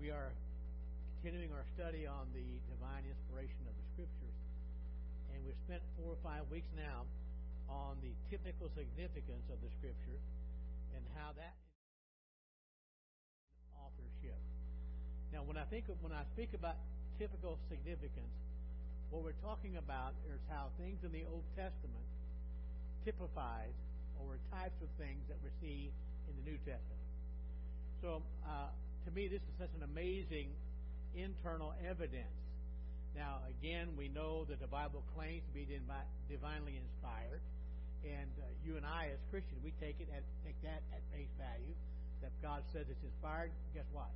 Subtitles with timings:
[0.00, 0.32] We are
[1.20, 4.38] continuing our study on the divine inspiration of the Scriptures,
[5.28, 7.04] and we've spent four or five weeks now
[7.68, 10.16] on the typical significance of the Scripture
[10.96, 11.52] and how that
[13.76, 14.40] authorship.
[15.36, 16.80] Now, when I think of, when I speak about
[17.20, 18.32] typical significance,
[19.12, 22.08] what we're talking about is how things in the Old Testament
[23.04, 23.76] typifies
[24.16, 25.92] or types of things that we see
[26.24, 27.04] in the New Testament.
[28.00, 28.72] So, uh,
[29.04, 30.52] to me, this is such an amazing
[31.14, 32.36] internal evidence.
[33.16, 35.66] Now, again, we know that the Bible claims to be
[36.30, 37.42] divinely inspired,
[38.06, 41.32] and uh, you and I, as Christians, we take it at take that at face
[41.36, 41.74] value.
[42.22, 43.50] That God says it's inspired.
[43.74, 44.12] Guess what?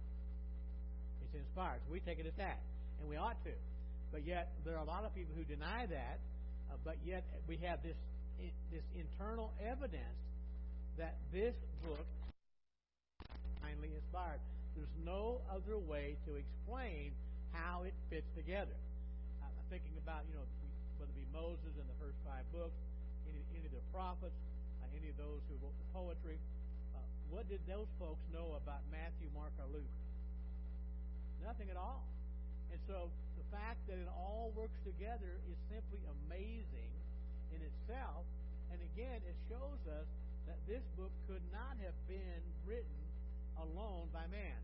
[1.24, 1.80] It's inspired.
[1.88, 2.60] So we take it as that,
[3.01, 3.55] and we ought to.
[4.12, 6.21] But yet, there are a lot of people who deny that.
[6.71, 7.96] Uh, but yet, we have this
[8.71, 10.21] this internal evidence
[10.98, 12.07] that this book
[13.85, 14.41] is inspired.
[14.74, 17.15] There's no other way to explain
[17.54, 18.74] how it fits together.
[19.43, 20.46] I'm thinking about, you know,
[20.98, 22.74] whether it be Moses in the first five books,
[23.30, 24.35] any, any of the prophets,
[24.82, 26.38] uh, any of those who wrote the poetry.
[26.93, 26.98] Uh,
[27.30, 29.95] what did those folks know about Matthew, Mark, or Luke?
[31.43, 32.02] Nothing at all.
[32.74, 36.91] And so the fact that it all works together is simply amazing
[37.54, 38.26] in itself.
[38.74, 40.09] And again, it shows us
[40.51, 43.01] that this book could not have been written
[43.63, 44.59] alone by man.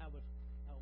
[0.00, 0.24] I was,
[0.72, 0.80] uh,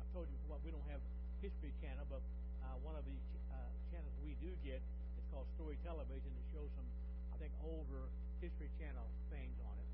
[0.00, 1.04] I've told you before, we don't have
[1.44, 2.24] History Channel, but
[2.64, 3.18] uh, one of the
[3.52, 4.80] uh, channels we do get
[5.20, 6.32] is called Story Television.
[6.32, 6.88] It shows some,
[7.28, 8.08] I think, older
[8.40, 9.90] History Channel things on it.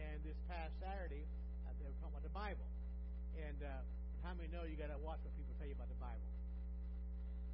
[0.00, 1.20] And this past Saturday,
[1.68, 2.64] uh, they were talking about the Bible.
[3.36, 3.84] And uh,
[4.24, 6.28] how many know you got to watch what people tell you about the Bible?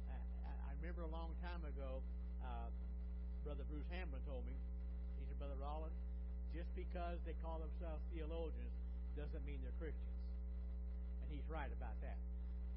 [0.07, 0.15] I,
[0.55, 1.99] I remember a long time ago,
[2.39, 2.71] uh,
[3.43, 4.55] Brother Bruce Hamblin told me,
[5.19, 5.99] he said, Brother Rollins,
[6.55, 8.71] just because they call themselves theologians
[9.19, 10.14] doesn't mean they're Christians.
[11.25, 12.21] And he's right about that.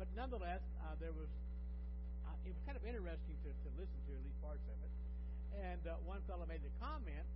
[0.01, 1.29] But nonetheless, uh, there was
[2.25, 4.93] uh, it was kind of interesting to, to listen to at least parts of it.
[5.69, 7.27] And uh, one fellow made the comment,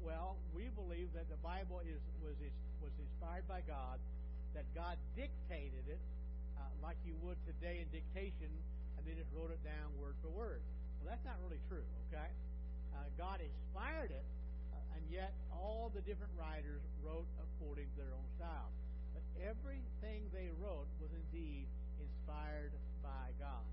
[0.00, 2.38] "Well, we believe that the Bible is was
[2.80, 4.00] was inspired by God,
[4.56, 6.00] that God dictated it
[6.56, 8.48] uh, like you would today in dictation,
[8.96, 10.64] and they just wrote it down word for word."
[11.02, 11.84] Well, that's not really true.
[12.08, 12.30] Okay,
[12.96, 14.26] uh, God inspired it,
[14.94, 18.70] and yet all the different writers wrote according to their own style.
[19.42, 21.68] Everything they wrote was indeed
[22.00, 23.64] inspired by God.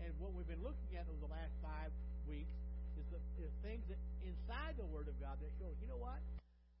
[0.00, 1.92] And what we've been looking at over the last five
[2.28, 2.52] weeks
[2.96, 6.20] is the is things that inside the Word of God that shows, you know what?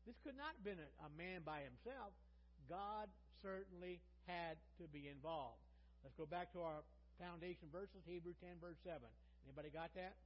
[0.06, 2.12] This could not have been a, a man by himself.
[2.68, 3.08] God
[3.40, 5.60] certainly had to be involved.
[6.04, 6.84] Let's go back to our
[7.16, 9.00] foundation verses, Hebrews 10, verse 7.
[9.48, 10.16] Anybody got that?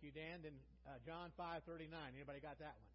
[0.00, 0.40] Thank you, Dan.
[0.40, 0.56] Then
[0.88, 2.16] uh, John five thirty nine.
[2.16, 2.88] Anybody got that one?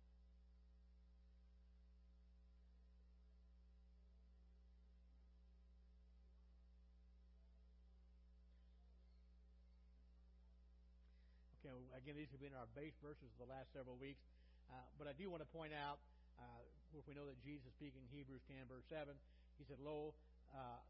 [11.61, 14.25] Okay, again, these have been our base verses for the last several weeks.
[14.73, 16.01] Uh, but I do want to point out,
[16.41, 16.65] uh,
[16.97, 19.13] if we know that Jesus speaking Hebrews 10, verse 7,
[19.61, 20.17] he said, Lo,
[20.57, 20.81] uh,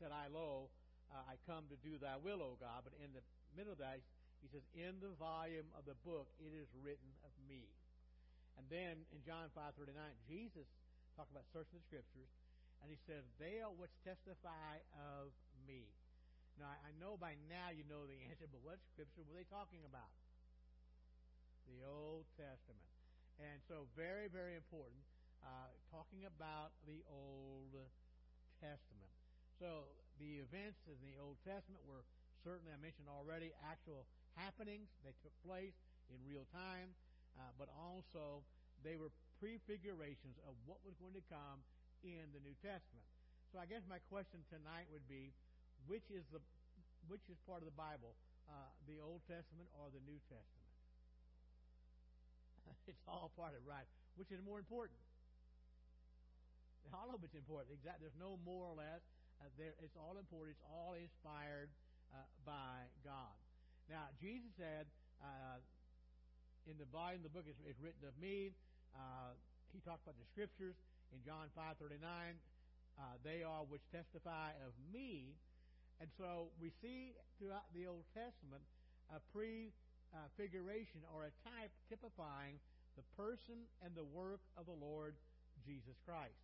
[0.00, 0.72] said I, Lo,
[1.12, 2.88] uh, I come to do thy will, O God.
[2.88, 3.20] But in the
[3.52, 4.00] middle of that,
[4.42, 7.62] he says, In the volume of the book it is written of me.
[8.58, 9.94] And then in John 5.39,
[10.26, 10.66] Jesus
[11.14, 12.28] talked about searching the Scriptures,
[12.82, 15.30] and he says, They are which testify of
[15.64, 15.86] me.
[16.60, 19.80] Now, I know by now you know the answer, but what Scripture were they talking
[19.88, 20.10] about?
[21.70, 22.90] The Old Testament.
[23.40, 25.00] And so, very, very important,
[25.40, 27.72] uh, talking about the Old
[28.60, 29.12] Testament.
[29.56, 29.88] So,
[30.20, 32.04] the events in the Old Testament were
[32.44, 34.04] certainly, I mentioned already, actual
[34.36, 34.88] happenings.
[35.04, 35.76] They took place
[36.08, 36.92] in real time,
[37.36, 38.44] uh, but also
[38.82, 41.62] they were prefigurations of what was going to come
[42.02, 43.06] in the New Testament.
[43.50, 45.30] So I guess my question tonight would be,
[45.86, 46.40] which is the
[47.10, 48.14] which is part of the Bible,
[48.46, 50.70] uh, the Old Testament or the New Testament?
[52.90, 53.86] it's all part of it, right?
[54.14, 54.98] Which is more important?
[56.94, 57.72] All of it's important.
[57.72, 58.06] Exactly.
[58.06, 59.02] There's no more or less.
[59.40, 60.54] Uh, there, it's all important.
[60.54, 61.72] It's all inspired
[62.12, 63.41] uh, by God.
[63.92, 64.88] Now, Jesus said,
[65.20, 65.60] uh,
[66.64, 68.56] in the volume, the book is, written of me.
[68.96, 69.36] Uh,
[69.68, 70.80] he talked about the scriptures
[71.12, 72.00] in John 5:39.
[72.96, 75.36] Uh, they are which testify of me.
[76.00, 78.64] And so we see throughout the Old Testament
[79.12, 82.56] a prefiguration or a type typifying
[82.96, 85.12] the person and the work of the Lord
[85.68, 86.40] Jesus Christ.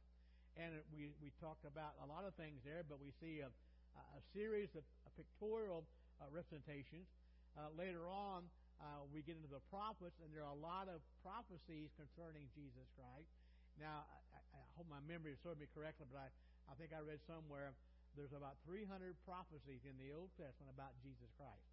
[0.61, 4.21] And we, we talked about a lot of things there, but we see a, a
[4.37, 4.85] series of
[5.17, 5.89] pictorial
[6.21, 7.09] uh, representations.
[7.58, 8.46] Uh, later on,
[8.78, 12.87] uh, we get into the prophets, and there are a lot of prophecies concerning Jesus
[12.94, 13.26] Christ.
[13.82, 16.31] Now, I, I hope my memory is serving me correctly, but I,
[16.70, 17.75] I think I read somewhere
[18.14, 21.70] there's about 300 prophecies in the Old Testament about Jesus Christ.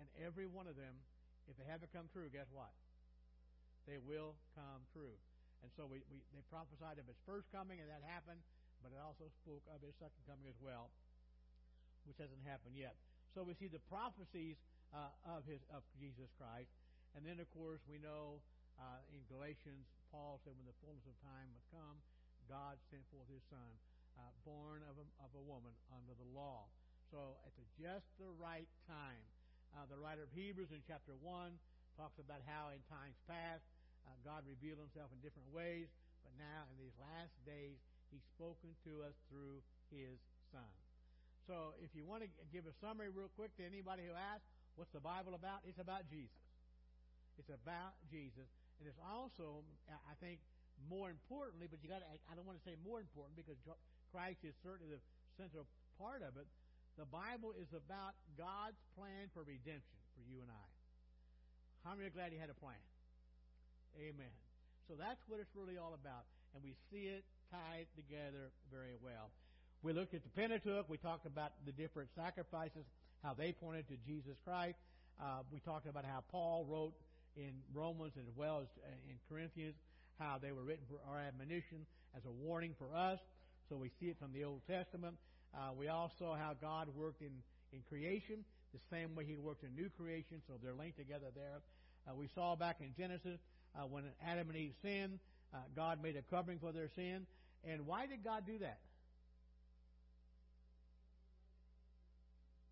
[0.00, 0.96] And every one of them,
[1.44, 2.72] if they haven't come true, guess what?
[3.84, 5.16] They will come true.
[5.60, 8.40] And so we, we they prophesied of his first coming, and that happened,
[8.80, 10.88] but it also spoke of his second coming as well,
[12.08, 12.96] which hasn't happened yet.
[13.36, 14.56] So we see the prophecies
[14.94, 16.70] uh, of his of Jesus Christ,
[17.14, 18.42] and then of course we know
[18.80, 21.96] uh, in Galatians Paul said, when the fullness of time had come,
[22.50, 23.70] God sent forth His Son,
[24.18, 26.66] uh, born of a, of a woman under the law.
[27.14, 29.22] So at the, just the right time,
[29.74, 31.54] uh, the writer of Hebrews in chapter one
[31.94, 33.62] talks about how in times past
[34.02, 35.86] uh, God revealed Himself in different ways,
[36.26, 37.78] but now in these last days
[38.10, 39.62] He's spoken to us through
[39.94, 40.18] His
[40.50, 40.74] Son.
[41.46, 44.96] So if you want to give a summary real quick to anybody who asks, what's
[44.96, 45.60] the Bible about?
[45.68, 46.40] It's about Jesus.
[47.36, 48.48] It's about Jesus.
[48.80, 49.60] And it's also,
[49.92, 50.40] I think,
[50.88, 53.60] more importantly, but you got to, I don't want to say more important because
[54.08, 55.04] Christ is certainly the
[55.36, 55.68] central
[56.00, 56.48] part of it.
[56.96, 60.66] The Bible is about God's plan for redemption for you and I.
[61.84, 62.80] How many are glad He had a plan?
[64.00, 64.32] Amen.
[64.88, 66.24] So that's what it's really all about.
[66.56, 69.28] And we see it tied together very well.
[69.84, 70.88] We looked at the Pentateuch.
[70.88, 72.84] We talked about the different sacrifices,
[73.22, 74.76] how they pointed to Jesus Christ.
[75.20, 76.94] Uh, we talked about how Paul wrote
[77.36, 79.74] in Romans as well as uh, in Corinthians
[80.18, 81.86] how they were written for our admonition
[82.16, 83.18] as a warning for us.
[83.68, 85.16] So we see it from the Old Testament.
[85.54, 87.32] Uh, we also how God worked in,
[87.72, 91.60] in creation, the same way He worked in new creation, so they're linked together there.
[92.08, 93.38] Uh, we saw back in Genesis
[93.76, 95.18] uh, when Adam and Eve sinned,
[95.52, 97.26] uh, God made a covering for their sin.
[97.64, 98.78] And why did God do that?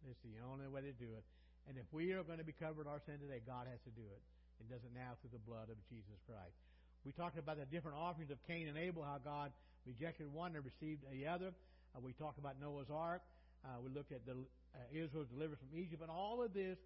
[0.08, 1.24] It's the only way to do it.
[1.68, 4.04] And if we are going to be covered our sin today, God has to do
[4.08, 4.22] it.
[4.58, 6.56] It does it now through the blood of Jesus Christ.
[7.04, 9.52] We talked about the different offerings of Cain and Abel, how God
[9.86, 11.52] rejected one and received the other.
[11.94, 13.22] Uh, we talked about Noah's Ark.
[13.64, 16.02] Uh, we looked at the, uh, Israel's deliverance from Egypt.
[16.02, 16.78] And all of this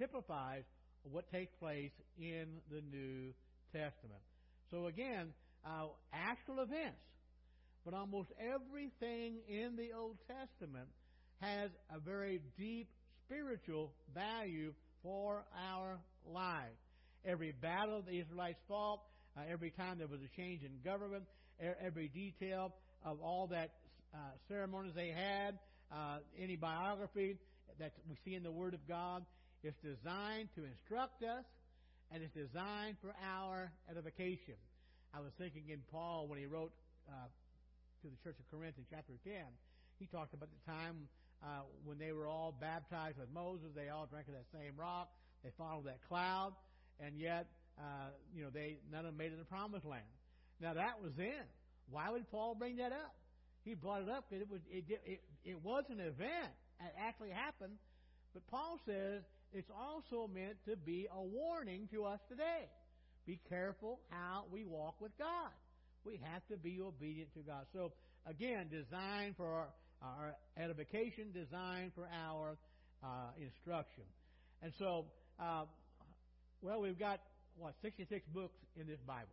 [0.00, 0.64] typifies
[1.04, 3.32] what takes place in the New
[3.72, 4.24] Testament.
[4.70, 5.32] So again,
[5.64, 7.04] uh, actual events.
[7.84, 10.88] But almost everything in the Old Testament
[11.40, 12.88] has a very deep
[13.24, 16.76] spiritual value for our life.
[17.24, 19.00] Every battle the Israelites fought,
[19.36, 21.24] uh, every time there was a change in government,
[21.84, 22.72] every detail
[23.04, 23.70] of all that
[24.14, 24.18] uh,
[24.48, 25.58] ceremonies they had,
[25.92, 27.36] uh, any biography
[27.78, 29.24] that we see in the Word of God,
[29.62, 31.44] is designed to instruct us
[32.10, 34.54] and it's designed for our edification.
[35.14, 36.72] I was thinking in Paul when he wrote
[37.08, 37.28] uh,
[38.02, 39.34] to the Church of Corinth in chapter 10,
[39.98, 41.08] he talked about the time
[41.42, 45.08] uh, when they were all baptized with Moses, they all drank of that same rock.
[45.44, 46.52] They followed that cloud,
[46.98, 47.46] and yet,
[47.78, 50.02] uh, you know, they none of them made it in the promised land.
[50.60, 51.46] Now that was then.
[51.90, 53.14] Why would Paul bring that up?
[53.64, 56.52] He brought it up it was it, it it was an event.
[56.80, 57.78] that actually happened,
[58.34, 62.68] but Paul says it's also meant to be a warning to us today.
[63.26, 65.52] Be careful how we walk with God.
[66.04, 67.66] We have to be obedient to God.
[67.72, 67.92] So
[68.26, 69.68] again, designed for
[70.02, 72.56] our, edification, designed for our
[73.02, 74.04] uh, instruction.
[74.62, 75.06] And so
[75.38, 75.64] uh,
[76.62, 77.20] well, we've got,
[77.56, 79.28] what, 66 books in this Bible.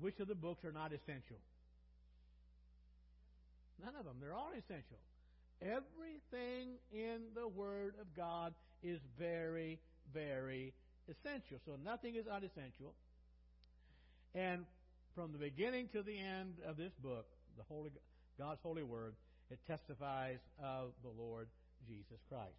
[0.00, 1.38] Which of the books are not essential?
[3.84, 4.16] None of them.
[4.20, 4.98] They're all essential.
[5.60, 9.80] Everything in the Word of God is very,
[10.12, 10.72] very
[11.08, 11.58] essential.
[11.66, 12.94] So nothing is unessential.
[14.34, 14.64] And
[15.14, 17.90] from the beginning to the end of this book, the Holy
[18.38, 19.14] God's holy word,
[19.50, 21.48] it testifies of the Lord
[21.86, 22.58] Jesus Christ.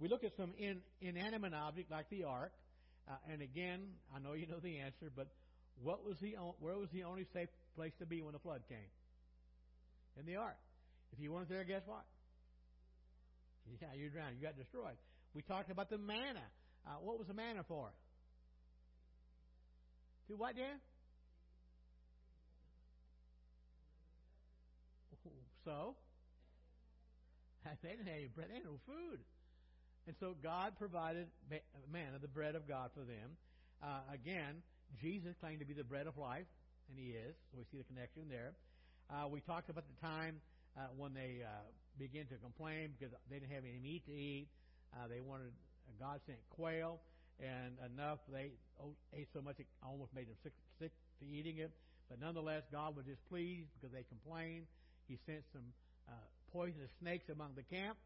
[0.00, 2.52] We look at some in, inanimate object like the ark,
[3.08, 3.80] uh, and again,
[4.14, 5.28] I know you know the answer, but
[5.82, 8.90] what was the where was the only safe place to be when the flood came?
[10.18, 10.56] In the ark.
[11.12, 12.04] If you weren't there, guess what?
[13.80, 14.36] Yeah, you drowned.
[14.38, 14.96] You got destroyed.
[15.34, 16.42] We talked about the manna.
[16.86, 17.90] Uh, what was the manna for?
[20.28, 20.78] To what, Dan?
[25.64, 25.96] So,
[27.82, 28.48] they didn't have any bread.
[28.50, 29.20] They had no food.
[30.06, 31.28] And so God provided
[31.90, 33.40] manna, the bread of God, for them.
[33.82, 34.60] Uh, again,
[35.00, 36.46] Jesus claimed to be the bread of life,
[36.88, 37.34] and He is.
[37.50, 38.52] So we see the connection there.
[39.08, 40.40] Uh, we talked about the time
[40.76, 41.48] uh, when they uh,
[41.98, 44.48] began to complain because they didn't have any meat to eat.
[44.92, 45.52] Uh, they wanted
[46.00, 47.00] God sent quail,
[47.40, 48.52] and enough they
[49.16, 51.70] ate so much it almost made them sick, sick to eating it.
[52.08, 54.66] But nonetheless, God was displeased because they complained.
[55.08, 55.64] He sent some
[56.08, 56.12] uh,
[56.52, 57.96] poisonous snakes among the camp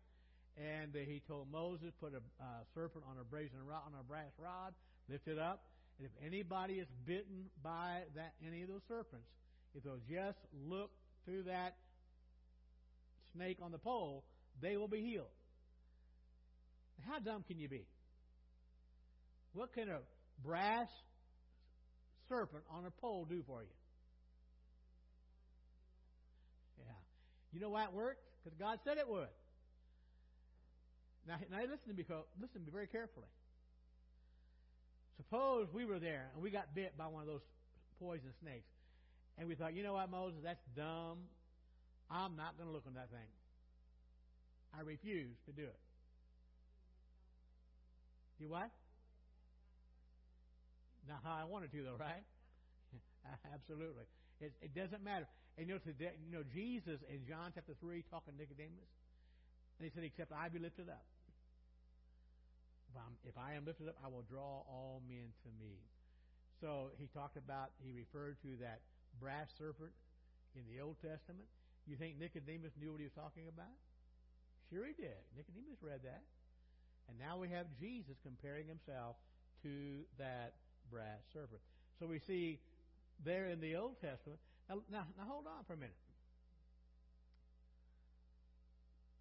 [0.58, 4.02] and uh, he told Moses, put a uh, serpent on a brazen rod, on a
[4.02, 4.74] brass rod,
[5.08, 5.62] lift it up,
[5.98, 9.26] and if anybody is bitten by that any of those serpents,
[9.74, 10.90] if they'll just look
[11.24, 11.76] through that
[13.34, 14.24] snake on the pole,
[14.60, 15.30] they will be healed.
[17.06, 17.86] How dumb can you be?
[19.52, 20.00] What can a
[20.44, 20.88] brass
[22.28, 23.68] serpent on a pole do for you?
[27.52, 28.22] You know why it worked?
[28.42, 29.28] Because God said it would.
[31.26, 32.04] Now, now listen to me.
[32.40, 33.28] Listen to me very carefully.
[35.16, 37.42] Suppose we were there and we got bit by one of those
[38.00, 38.70] poison snakes,
[39.36, 41.18] and we thought, you know what, Moses, that's dumb.
[42.10, 43.28] I'm not going to look on that thing.
[44.72, 45.80] I refuse to do it.
[48.38, 48.70] You what?
[51.08, 52.22] Not how I wanted to, though, right?
[53.54, 54.04] Absolutely.
[54.40, 55.26] It, it, doesn't matter.
[55.58, 58.86] And you know, today, you know, Jesus in John chapter 3 talking to Nicodemus,
[59.78, 61.02] and he said, Except I be lifted up.
[62.94, 65.82] If, if I am lifted up, I will draw all men to me.
[66.62, 68.86] So he talked about, he referred to that
[69.18, 69.90] brass serpent
[70.54, 71.46] in the Old Testament.
[71.86, 73.74] You think Nicodemus knew what he was talking about?
[74.70, 75.18] Sure he did.
[75.34, 76.22] Nicodemus read that.
[77.10, 79.16] And now we have Jesus comparing himself
[79.62, 80.54] to that
[80.90, 81.62] brass serpent.
[81.98, 82.58] So we see
[83.24, 84.38] there in the Old Testament.
[84.68, 85.96] Now, now, hold on for a minute.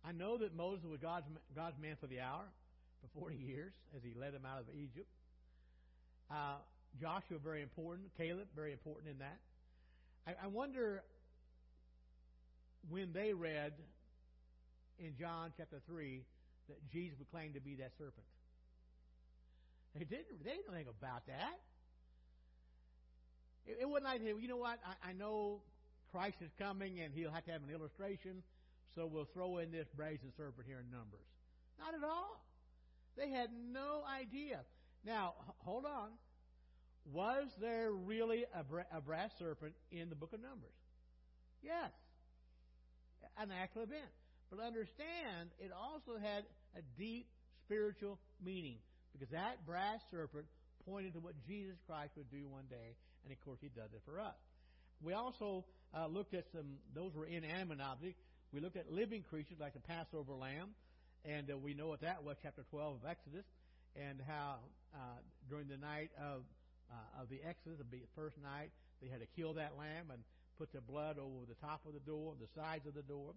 [0.04, 1.25] I know that Moses was God's,
[1.56, 2.44] God's man for the hour
[3.01, 5.08] for 40 years as he led them out of Egypt.
[6.32, 6.58] Uh,
[7.00, 8.10] Joshua, very important.
[8.18, 9.38] Caleb, very important in that.
[10.25, 11.04] I, I wonder
[12.89, 13.74] when they read
[15.00, 16.24] in John chapter 3
[16.70, 18.25] that Jesus would claim to be that serpent.
[19.96, 21.60] They didn't, they didn't know anything about that.
[23.67, 25.62] It, it wasn't like, you know what, I, I know
[26.12, 28.41] Christ is coming and he'll have to have an illustration,
[28.95, 31.27] so we'll throw in this brazen serpent here in Numbers.
[31.79, 32.43] Not at all.
[33.17, 34.62] They had no idea.
[35.05, 36.09] Now, hold on.
[37.13, 40.75] Was there really a, bra- a brass serpent in the book of Numbers?
[41.62, 41.91] Yes.
[43.38, 44.09] An actual event.
[44.50, 46.43] But understand, it also had
[46.75, 47.27] a deep
[47.65, 48.77] spiritual meaning
[49.13, 50.45] because that brass serpent
[50.88, 54.01] pointed to what Jesus Christ would do one day, and of course, He does it
[54.05, 54.36] for us.
[55.01, 58.21] We also uh, looked at some; those were inanimate objects.
[58.53, 60.69] We looked at living creatures like the Passover lamb,
[61.25, 63.45] and uh, we know what that was, chapter 12 of Exodus,
[63.95, 64.59] and how
[64.95, 65.19] uh,
[65.50, 66.43] during the night of
[66.91, 68.71] uh, of the Exodus, the first night,
[69.01, 70.24] they had to kill that lamb and
[70.57, 73.33] put the blood over the top of the door, the sides of the door.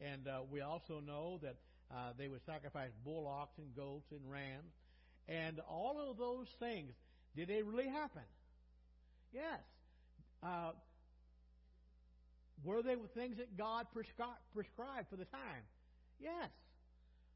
[0.00, 1.56] And uh, we also know that
[1.90, 4.72] uh, they would sacrifice bullocks and goats and rams.
[5.28, 6.92] And all of those things,
[7.36, 8.22] did they really happen?
[9.32, 9.60] Yes.
[10.42, 10.72] Uh,
[12.64, 15.64] were they things that God prescri- prescribed for the time?
[16.20, 16.50] Yes.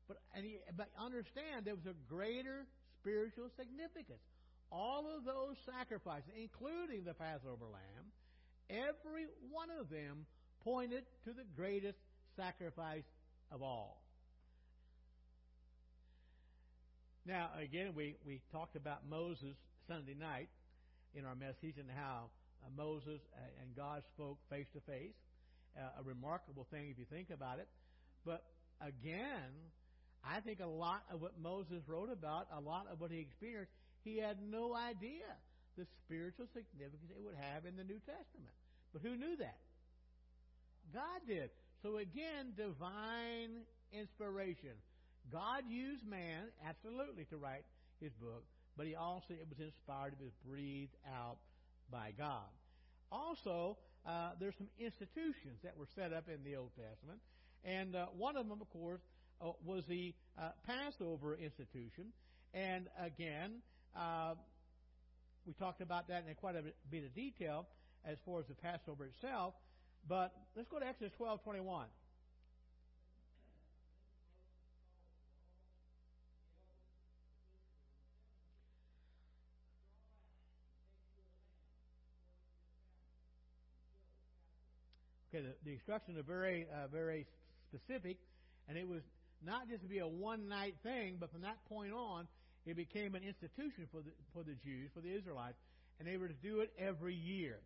[0.08, 2.66] But, he, but understand there was a greater
[3.00, 4.22] spiritual significance.
[4.70, 8.06] All of those sacrifices, including the Passover lamb,
[8.70, 10.26] every one of them
[10.62, 11.98] pointed to the greatest
[12.36, 13.04] sacrifice
[13.50, 14.02] of all.
[17.24, 19.56] Now, again, we, we talked about Moses
[19.88, 20.48] Sunday night
[21.16, 22.28] in our message and how
[22.62, 23.20] uh, Moses
[23.60, 25.16] and God spoke face to face.
[25.76, 27.68] A remarkable thing if you think about it.
[28.24, 28.42] But
[28.80, 29.52] again,
[30.24, 33.72] I think a lot of what Moses wrote about, a lot of what he experienced,
[34.02, 35.28] he had no idea
[35.76, 38.56] the spiritual significance it would have in the New Testament.
[38.92, 39.58] But who knew that?
[40.94, 41.50] God did.
[41.82, 44.72] So again, divine inspiration.
[45.30, 47.64] God used man, absolutely, to write
[48.00, 48.44] his book,
[48.76, 51.38] but he also, it was inspired, it was breathed out
[51.90, 52.50] by God.
[53.10, 57.20] Also, uh, there's some institutions that were set up in the Old Testament,
[57.64, 59.00] and uh, one of them, of course,
[59.40, 62.12] uh, was the uh, Passover institution.
[62.54, 63.60] And again,
[63.94, 64.34] uh,
[65.46, 67.66] we talked about that in quite a bit of detail
[68.04, 69.54] as far as the Passover itself.
[70.08, 71.40] But let's go to Exodus 12
[85.36, 87.26] Okay, the, the instructions are very, uh, very
[87.68, 88.16] specific,
[88.68, 89.02] and it was
[89.44, 92.26] not just to be a one night thing, but from that point on,
[92.64, 95.58] it became an institution for the, for the Jews, for the Israelites,
[95.98, 97.58] and they were to do it every year.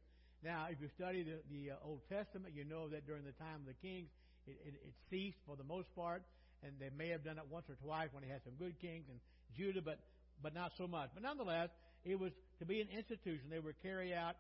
[0.43, 3.63] Now, if you study the, the uh, Old Testament, you know that during the time
[3.63, 4.09] of the kings,
[4.47, 6.23] it, it, it, ceased for the most part,
[6.65, 9.05] and they may have done it once or twice when they had some good kings
[9.09, 9.21] in
[9.57, 9.99] Judah, but
[10.43, 11.11] but not so much.
[11.13, 11.69] But nonetheless,
[12.05, 13.51] it was to be an institution.
[13.51, 14.35] They were carried out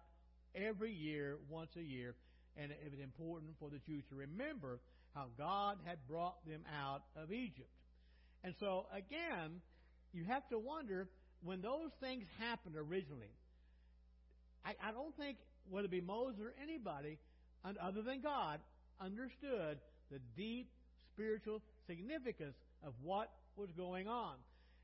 [0.54, 2.14] every year, once a year,
[2.60, 4.80] and it was important for the Jews to remember
[5.14, 7.70] how God had brought them out of Egypt.
[8.44, 9.60] And so, again,
[10.12, 11.08] you have to wonder
[11.42, 13.32] when those things happened originally,
[14.64, 15.38] I, I don't think,
[15.68, 17.18] whether it be Moses or anybody
[17.64, 18.60] other than God,
[19.00, 19.78] understood
[20.10, 20.68] the deep
[21.12, 24.34] spiritual significance of what was going on.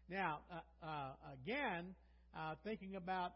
[0.08, 1.10] Now, uh, uh,
[1.42, 1.94] again,
[2.36, 3.32] uh, thinking about,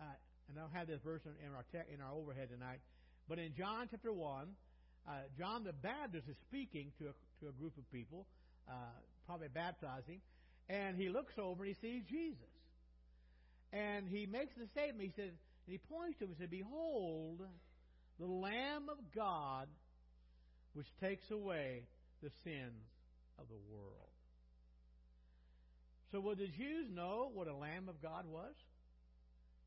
[0.00, 0.04] uh,
[0.48, 2.80] and I don't have this verse in our in our overhead tonight,
[3.28, 4.48] but in John chapter one,
[5.06, 8.26] uh, John the Baptist is speaking to a, to a group of people,
[8.68, 8.72] uh,
[9.26, 10.20] probably baptizing,
[10.68, 12.54] and he looks over and he sees Jesus,
[13.72, 15.12] and he makes the statement.
[15.14, 15.32] He says,
[15.66, 17.40] and he points to him and says, "Behold,
[18.18, 19.68] the Lamb of God,
[20.74, 21.82] which takes away
[22.22, 22.82] the sins
[23.38, 24.10] of the world."
[26.12, 28.52] So, will the Jews know what a Lamb of God was?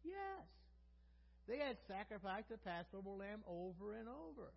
[0.03, 0.45] Yes.
[1.47, 4.49] They had sacrificed the Passover lamb over and over.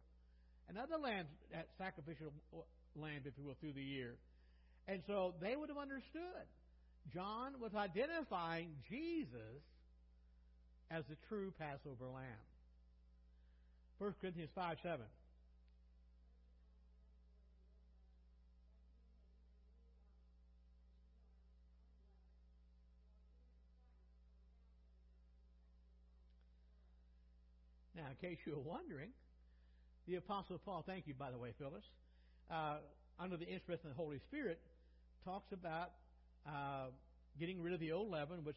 [0.69, 1.29] And other lambs,
[1.77, 2.33] sacrificial
[2.97, 4.17] lambs, if you will, through the year.
[4.87, 6.49] And so they would have understood.
[7.13, 9.61] John was identifying Jesus
[10.91, 12.45] as the true Passover lamb.
[13.99, 15.01] 1 Corinthians 5 7.
[28.09, 29.11] Now, in case you were wondering,
[30.07, 31.85] the Apostle Paul, thank you, by the way, Phyllis,
[32.51, 32.79] uh,
[33.21, 34.59] under the inspiration of the Holy Spirit,
[35.27, 35.91] talks about
[36.47, 36.87] uh,
[37.39, 38.57] getting rid of the old leaven, which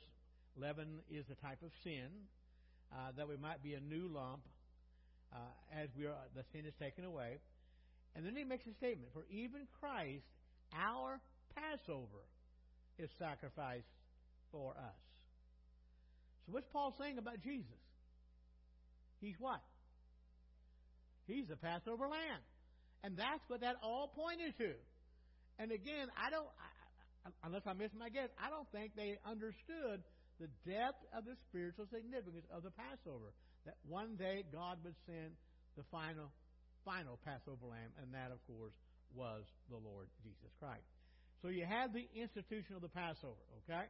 [0.55, 2.08] leaven is a type of sin,
[2.93, 4.39] uh, that we might be a new lump
[5.34, 5.38] uh,
[5.75, 7.39] as we are, the sin is taken away.
[8.15, 10.24] And then he makes a statement: For even Christ,
[10.74, 11.20] our
[11.55, 12.24] Passover,
[12.98, 13.91] is sacrificed
[14.50, 15.01] for us.
[16.46, 17.81] So what's Paul saying about Jesus?
[19.22, 19.62] He's what?
[21.28, 22.42] He's the Passover lamb.
[23.04, 24.74] And that's what that all pointed to.
[25.58, 30.02] And again, I don't, I, unless I miss my guess, I don't think they understood
[30.41, 33.30] the depth of the spiritual significance of the Passover.
[33.65, 35.38] That one day God would send
[35.78, 36.34] the final,
[36.84, 38.74] final Passover lamb, and that, of course,
[39.13, 40.89] was the Lord Jesus Christ.
[41.41, 43.86] So you had the institution of the Passover, okay?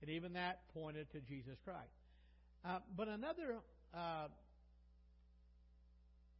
[0.00, 1.96] And even that pointed to Jesus Christ.
[2.64, 3.60] Uh, but another
[3.96, 4.28] uh,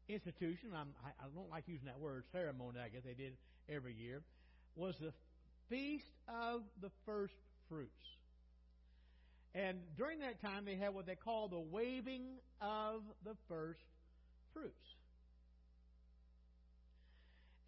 [0.08, 3.34] institution, I'm, I, I don't like using that word, ceremony, I guess they did
[3.68, 4.22] every year,
[4.76, 5.12] was the
[5.68, 7.34] Feast of the First
[7.68, 7.90] Fruits.
[9.54, 12.22] And during that time, they had what they call the waving
[12.60, 13.80] of the first
[14.52, 14.74] fruits.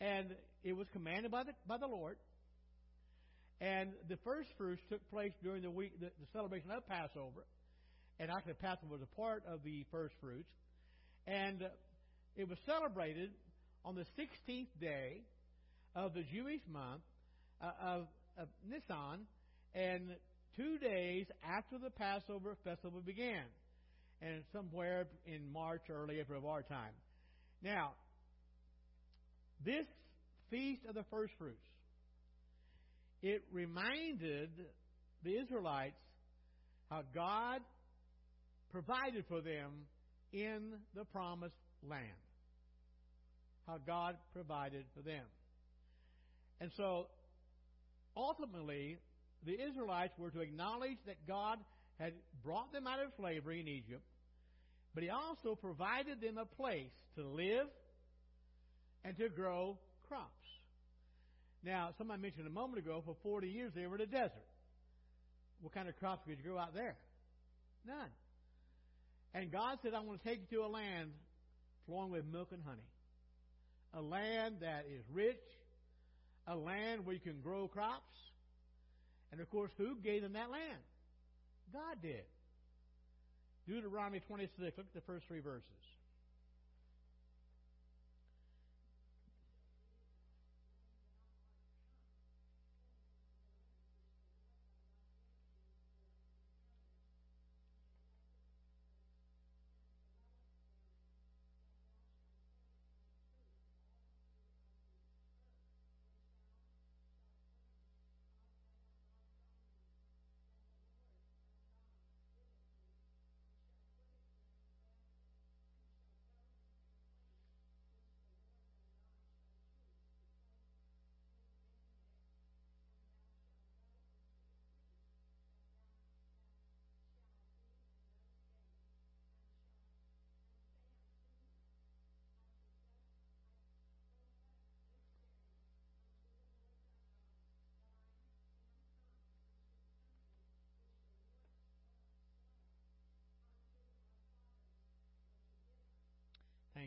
[0.01, 2.17] And it was commanded by the, by the Lord.
[3.61, 7.45] And the first fruits took place during the week, the, the celebration of Passover.
[8.19, 10.49] And actually, Passover was a part of the first fruits.
[11.27, 11.67] And
[12.37, 13.31] it was celebrated
[13.85, 15.23] on the 16th day
[15.95, 17.03] of the Jewish month
[17.63, 18.07] uh, of,
[18.39, 19.27] of Nisan,
[19.75, 20.17] and
[20.57, 23.45] two days after the Passover festival began,
[24.23, 26.93] and somewhere in March, early April of our time.
[27.63, 27.93] Now,
[29.65, 29.87] this
[30.51, 31.57] feast of the first fruits,
[33.23, 34.51] it reminded
[35.23, 36.01] the Israelites
[36.91, 37.61] how God
[38.73, 39.71] provided for them
[40.33, 41.55] in the promised
[41.89, 42.05] land.
[43.67, 45.25] How God provided for them.
[46.61, 47.07] And so,
[48.17, 48.99] ultimately,
[49.45, 51.59] the Israelites were to acknowledge that God
[51.99, 52.13] had
[52.45, 54.03] brought them out of slavery in Egypt,
[54.95, 57.67] but He also provided them a place to live
[59.05, 60.31] and to grow crops.
[61.63, 64.47] Now, somebody mentioned a moment ago, for 40 years they were in a desert.
[65.61, 66.97] What kind of crops could you grow out there?
[67.87, 68.11] None.
[69.35, 71.11] And God said, I want to take you to a land
[71.87, 72.81] flowing with milk and honey.
[73.95, 75.43] A land that is rich,
[76.47, 78.03] a land where you can grow crops.
[79.33, 80.83] And of course, who gave them that land?
[81.73, 82.25] God did.
[83.69, 85.65] Deuteronomy 26, look at the first three verses.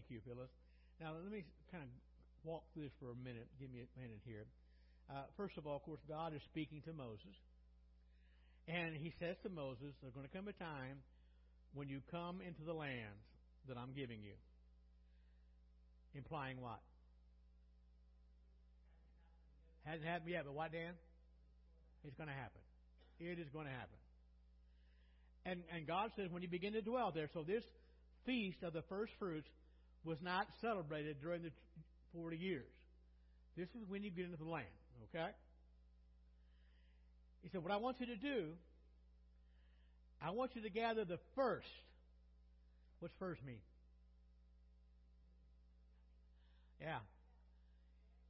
[0.04, 0.52] Thank you, Phyllis.
[1.00, 1.90] Now, let me kind of
[2.44, 3.48] walk through this for a minute.
[3.56, 4.44] Give me a minute here.
[5.08, 7.32] Uh, first of all, of course, God is speaking to Moses.
[8.68, 11.00] And he says to Moses, There's going to come a time
[11.72, 13.16] when you come into the land
[13.72, 14.36] that I'm giving you.
[16.16, 16.84] Implying what?
[19.88, 21.00] Hasn't happened yet, but what, Dan?
[22.04, 22.60] It's going to happen.
[23.24, 24.00] It is going to happen.
[25.46, 27.64] And, and God says when you begin to dwell there, so this
[28.26, 29.48] feast of the first fruits
[30.04, 31.52] was not celebrated during the
[32.14, 32.66] 40 years.
[33.56, 34.66] This is when you get into the land,
[35.10, 35.30] okay?
[37.42, 38.48] He said, What I want you to do,
[40.22, 41.68] I want you to gather the first.
[43.00, 43.60] What's first mean?
[46.82, 47.00] Yeah.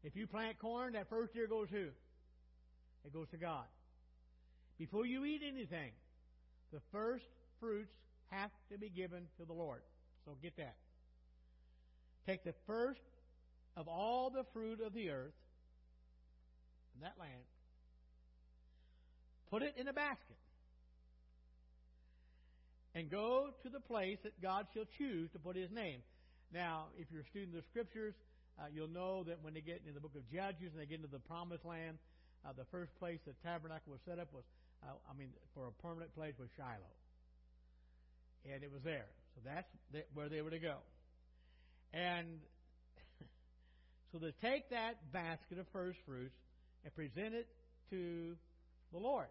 [0.04, 1.88] If you plant corn, that first year goes who?
[3.06, 3.66] It goes to God.
[4.78, 5.92] Before you eat anything,
[6.72, 7.26] the first
[7.60, 7.94] fruits
[8.32, 9.82] have to be given to the Lord.
[10.26, 10.76] So get that.
[12.26, 13.00] Take the first
[13.76, 15.34] of all the fruit of the earth
[16.96, 17.44] in that land,
[19.50, 20.38] put it in a basket,
[22.96, 26.02] and go to the place that God shall choose to put his name.
[26.54, 28.14] Now, if you're a student of the scriptures,
[28.60, 31.02] uh, you'll know that when they get into the book of Judges and they get
[31.02, 31.98] into the promised land,
[32.46, 34.44] uh, the first place the tabernacle was set up was,
[34.86, 36.94] uh, I mean, for a permanent place was Shiloh.
[38.46, 39.08] And it was there.
[39.34, 39.66] So that's
[40.14, 40.78] where they were to go.
[41.94, 42.40] And
[44.12, 46.36] so they take that basket of first fruits
[46.84, 47.48] and present it
[47.92, 48.36] to
[48.92, 49.28] the Lord.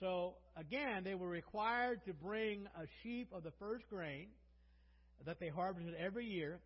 [0.00, 4.28] So again, they were required to bring a sheaf of the first grain
[5.24, 6.58] that they harvested every year,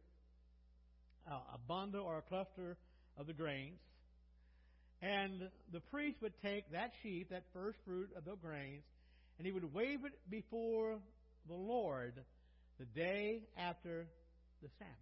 [1.27, 2.77] a bundle or a cluster
[3.17, 3.79] of the grains.
[5.01, 8.83] And the priest would take that sheaf, that first fruit of the grains,
[9.39, 10.99] and he would wave it before
[11.47, 12.15] the Lord
[12.81, 14.07] the day after
[14.63, 14.95] the Sabbath.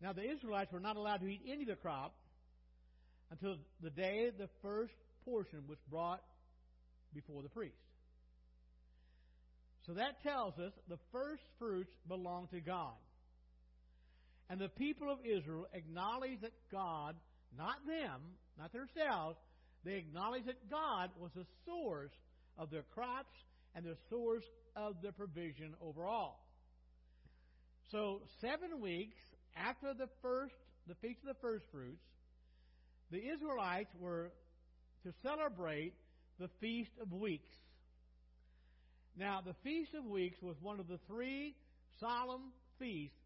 [0.00, 2.14] Now, the Israelites were not allowed to eat any of the crop
[3.30, 6.22] until the day the first portion was brought
[7.14, 7.74] before the priest.
[9.86, 12.94] So that tells us the first fruits belong to God.
[14.50, 17.16] And the people of Israel acknowledge that God,
[17.56, 18.20] not them,
[18.58, 19.36] not themselves,
[19.84, 22.12] they acknowledge that God was the source
[22.58, 23.34] of their crops
[23.74, 24.44] and the source
[24.76, 26.36] of their provision overall.
[27.90, 29.16] So, seven weeks
[29.56, 30.54] after the first,
[30.86, 32.04] the feast of the first fruits,
[33.10, 34.30] the Israelites were
[35.04, 35.94] to celebrate
[36.38, 37.48] the Feast of Weeks.
[39.16, 41.54] Now, the Feast of Weeks was one of the three
[41.98, 43.16] solemn feasts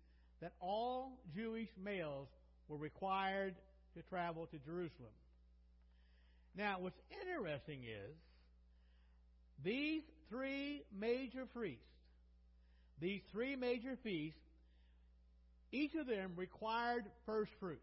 [0.40, 2.28] that all Jewish males
[2.68, 3.56] were required
[3.96, 5.12] to travel to Jerusalem.
[6.56, 8.14] Now, what's interesting is
[9.64, 11.82] these three major feasts,
[13.00, 14.38] these three major feasts
[15.72, 17.80] each of them required first fruits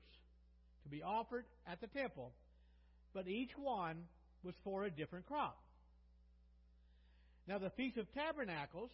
[0.84, 2.32] to be offered at the temple,
[3.14, 3.98] but each one
[4.44, 5.58] was for a different crop.
[7.48, 8.92] Now, the Feast of Tabernacles,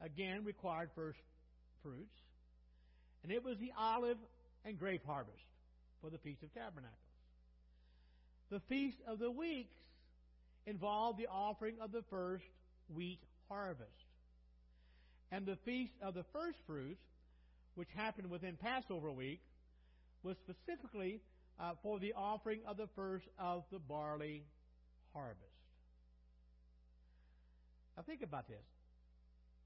[0.00, 1.18] again, required first
[1.82, 2.14] fruits,
[3.22, 4.18] and it was the olive
[4.64, 5.36] and grape harvest
[6.00, 6.94] for the Feast of Tabernacles.
[8.50, 9.74] The Feast of the Weeks
[10.66, 12.44] involved the offering of the first
[12.94, 13.90] wheat harvest.
[15.32, 17.02] And the Feast of the First Fruits
[17.76, 19.40] which happened within Passover week,
[20.22, 21.20] was specifically
[21.60, 24.42] uh, for the offering of the first of the barley
[25.14, 25.40] harvest.
[27.96, 28.64] Now think about this.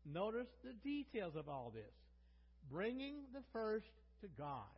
[0.05, 1.93] Notice the details of all this.
[2.71, 3.87] Bringing the first
[4.21, 4.69] to God.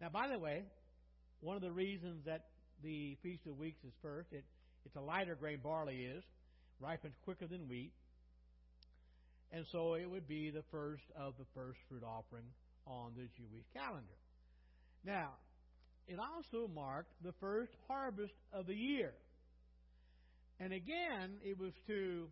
[0.00, 0.62] Now, by the way,
[1.40, 2.46] one of the reasons that
[2.82, 4.44] the Feast of Weeks is first, it,
[4.84, 6.24] it's a lighter grain barley is,
[6.80, 7.92] ripens quicker than wheat.
[9.54, 12.46] And so it would be the first of the first fruit offering
[12.88, 14.18] on the Jewish calendar.
[15.04, 15.30] Now,
[16.08, 19.12] it also marked the first harvest of the year.
[20.58, 22.26] And again, it was to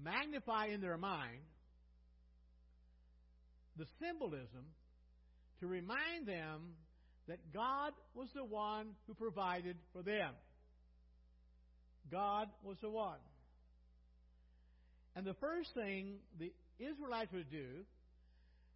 [0.00, 1.40] magnify in their mind
[3.76, 4.66] the symbolism
[5.58, 6.74] to remind them
[7.26, 10.32] that God was the one who provided for them.
[12.08, 13.18] God was the one.
[15.14, 17.84] And the first thing the Israelites would do,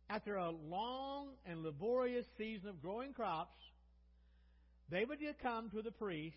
[0.09, 3.57] after a long and laborious season of growing crops,
[4.91, 6.37] they would come to the priest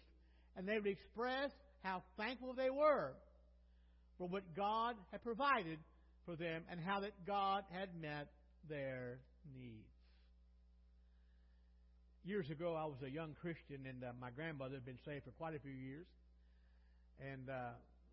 [0.55, 1.51] and they would express
[1.83, 3.13] how thankful they were
[4.17, 5.79] for what God had provided
[6.25, 8.27] for them and how that God had met
[8.67, 9.19] their
[9.55, 9.87] needs.
[12.25, 15.31] Years ago, I was a young Christian, and uh, my grandmother had been saved for
[15.31, 16.05] quite a few years,
[17.19, 17.71] and uh,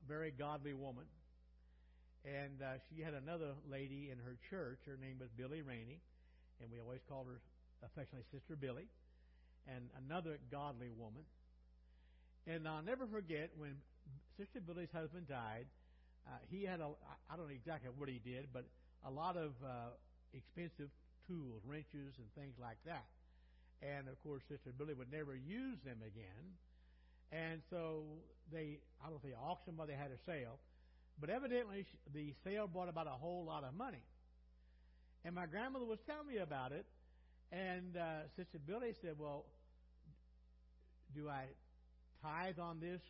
[0.08, 1.04] very godly woman.
[2.26, 4.82] And uh, she had another lady in her church.
[4.84, 6.02] Her name was Billy Rainey,
[6.60, 7.38] and we always called her
[7.86, 8.90] affectionately Sister Billy.
[9.70, 11.22] And another godly woman.
[12.46, 13.78] And I'll never forget when
[14.38, 15.66] Sister Billy's husband died.
[16.26, 16.90] Uh, he had a
[17.30, 18.66] I don't know exactly what he did, but
[19.06, 19.94] a lot of uh,
[20.34, 20.90] expensive
[21.26, 23.06] tools, wrenches, and things like that.
[23.82, 26.46] And of course, Sister Billy would never use them again.
[27.30, 28.06] And so
[28.52, 30.58] they, I don't know if they auctioned or they had a sale,
[31.20, 34.02] but evidently the sale brought about a whole lot of money.
[35.24, 36.86] And my grandmother was telling me about it,
[37.50, 39.44] and uh, Sister Billy said, "Well,
[41.14, 41.46] do I
[42.22, 43.00] tithe on this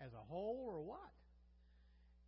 [0.00, 1.14] as a whole or what?"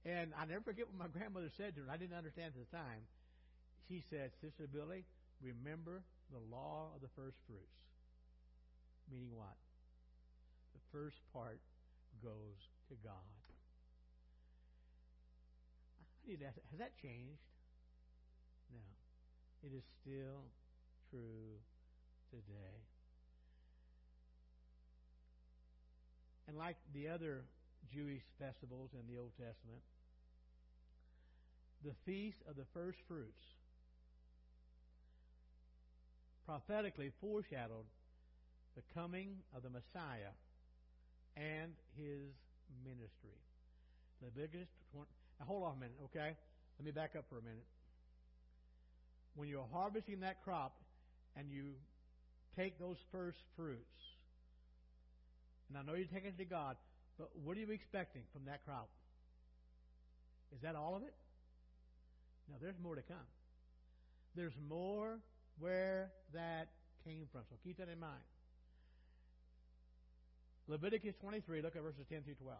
[0.06, 1.90] And I never forget what my grandmother said to her.
[1.90, 3.02] I didn't understand at the time.
[3.88, 5.02] She said, Sister Billy,
[5.42, 7.78] remember the law of the first fruits.
[9.10, 9.58] Meaning what?
[10.74, 11.58] The first part
[12.22, 12.58] goes
[12.88, 13.45] to God.
[16.26, 17.38] Need has that changed?
[18.72, 18.80] No.
[19.62, 20.42] It is still
[21.10, 21.58] true
[22.30, 22.82] today.
[26.48, 27.44] And like the other
[27.92, 29.82] Jewish festivals in the Old Testament,
[31.84, 33.42] the feast of the first fruits
[36.44, 37.86] prophetically foreshadowed
[38.74, 40.34] the coming of the Messiah
[41.36, 42.34] and his
[42.84, 43.38] ministry.
[44.22, 45.06] Leviticus 20.
[45.38, 46.36] Now hold on a minute, okay?
[46.78, 47.66] Let me back up for a minute.
[49.34, 50.76] When you're harvesting that crop
[51.36, 51.72] and you
[52.56, 53.80] take those first fruits,
[55.68, 56.76] and I know you're taking it to God,
[57.18, 58.88] but what are you expecting from that crop?
[60.54, 61.14] Is that all of it?
[62.48, 63.26] No, there's more to come.
[64.34, 65.18] There's more
[65.58, 66.68] where that
[67.04, 67.42] came from.
[67.50, 68.22] So keep that in mind.
[70.68, 72.58] Leviticus 23, look at verses 10 through 12.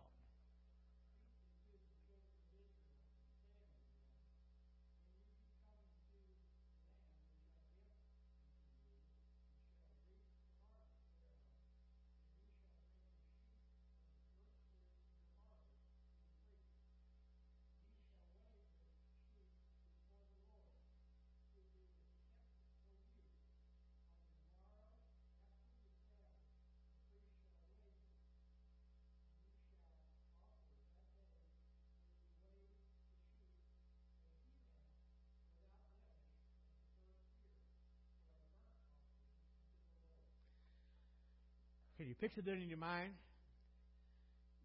[42.09, 43.13] You picture that in your mind?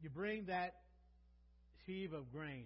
[0.02, 0.76] You bring that
[1.86, 2.66] sheaf of grain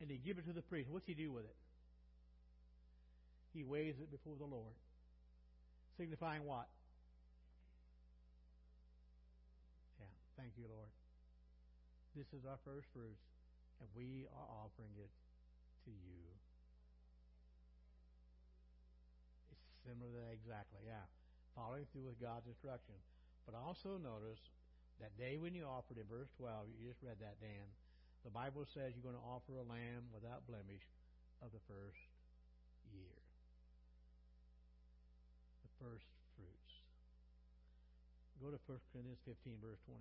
[0.00, 0.88] and you give it to the priest.
[0.90, 1.56] What's he do with it?
[3.54, 4.74] He weighs it before the Lord.
[5.96, 6.66] Signifying what?
[10.00, 10.90] Yeah, thank you, Lord.
[12.16, 13.24] This is our first fruits,
[13.80, 15.10] and we are offering it
[15.86, 16.20] to you.
[19.52, 21.23] It's similar to that exactly, yeah
[21.54, 22.98] following through with God's instruction.
[23.46, 24.42] But also notice
[25.00, 27.66] that day when you offered in verse 12, you just read that, Dan.
[28.22, 30.84] The Bible says you're going to offer a lamb without blemish
[31.44, 32.00] of the first
[32.90, 33.16] year.
[35.60, 36.72] The first fruits.
[38.40, 40.00] Go to 1 Corinthians 15, verse 20.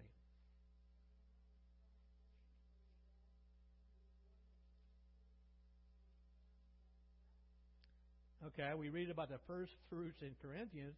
[8.51, 10.95] Okay, we read about the first fruits in Corinthians,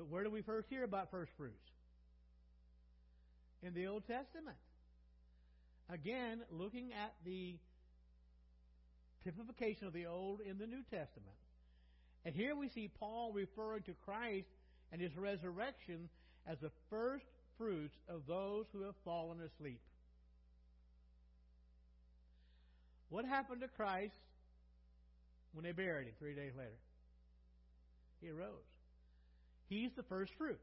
[0.00, 1.60] but where do we first hear about first fruits?
[3.62, 4.56] In the Old Testament.
[5.92, 7.58] Again, looking at the
[9.22, 11.36] typification of the Old in the New Testament.
[12.24, 14.48] And here we see Paul referring to Christ
[14.90, 16.08] and his resurrection
[16.46, 17.26] as the first
[17.58, 19.82] fruits of those who have fallen asleep.
[23.10, 24.14] What happened to Christ
[25.52, 26.78] when they buried him three days later?
[28.22, 28.79] He arose.
[29.70, 30.58] He's the first fruit.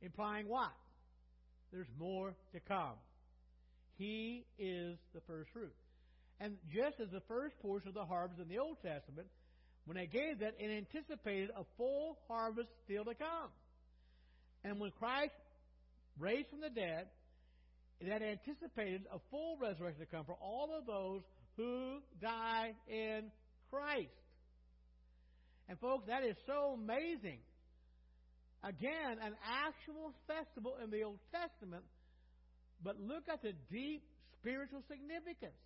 [0.00, 0.72] Implying what?
[1.72, 2.94] There's more to come.
[3.98, 5.74] He is the first fruit.
[6.40, 9.26] And just as the first portion of the harvest in the Old Testament,
[9.84, 13.50] when they gave that, it anticipated a full harvest still to come.
[14.62, 15.34] And when Christ
[16.20, 17.08] raised from the dead,
[18.00, 21.22] it had anticipated a full resurrection to come for all of those
[21.56, 23.24] who die in
[23.72, 24.12] Christ.
[25.68, 27.38] And folks, that is so amazing.
[28.64, 31.84] Again, an actual festival in the Old Testament,
[32.82, 34.02] but look at the deep
[34.40, 35.58] spiritual significance.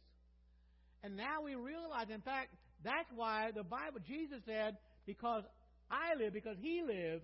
[1.03, 5.45] And now we realize, in fact, that's why the Bible, Jesus said, because
[5.91, 7.23] I live, because He lives,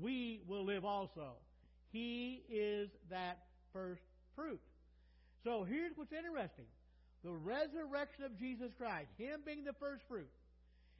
[0.00, 1.36] we will live also.
[1.90, 3.38] He is that
[3.72, 4.02] first
[4.36, 4.60] fruit.
[5.44, 6.66] So here's what's interesting.
[7.24, 10.28] the resurrection of Jesus Christ, Him being the first fruit,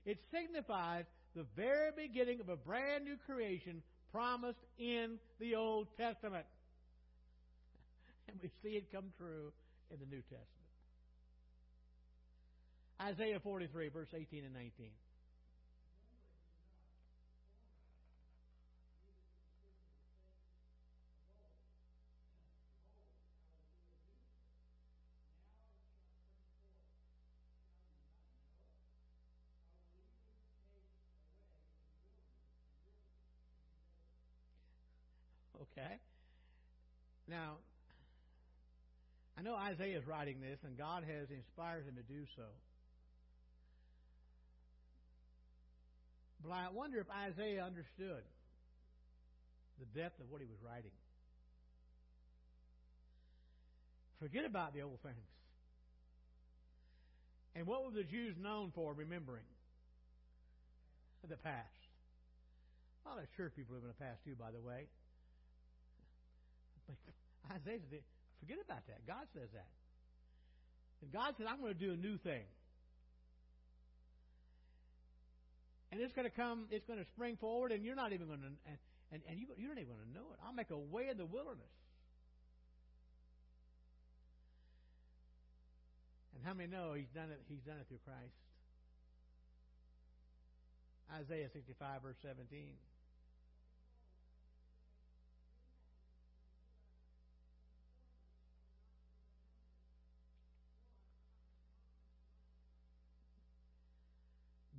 [0.09, 1.05] it signifies
[1.37, 6.47] the very beginning of a brand new creation promised in the Old Testament.
[8.29, 9.53] And we see it come true
[9.91, 10.69] in the New Testament.
[13.01, 14.71] Isaiah 43, verse 18 and 19.
[35.79, 35.99] Okay?
[37.29, 37.57] Now,
[39.39, 42.43] I know Isaiah is writing this, and God has inspired him to do so.
[46.43, 48.23] But I wonder if Isaiah understood
[49.79, 50.91] the depth of what he was writing.
[54.21, 55.17] Forget about the old things.
[57.55, 59.47] And what were the Jews known for remembering?
[61.29, 61.69] The past.
[63.05, 64.87] Well, there's church people live in the past too, by the way.
[66.89, 66.97] But
[67.61, 68.01] Isaiah said,
[68.41, 69.07] forget about that.
[69.07, 69.69] God says that.
[71.05, 72.43] And God said, I'm going to do a new thing.
[75.93, 78.41] And it's going to come, it's going to spring forward, and you're not even going
[78.41, 78.77] to, and,
[79.13, 80.39] and, and you, you're not even going to know it.
[80.45, 81.73] I'll make a way in the wilderness.
[86.35, 88.37] And how many know he's done it, he's done it through Christ?
[91.09, 92.77] Isaiah 65, verse 17.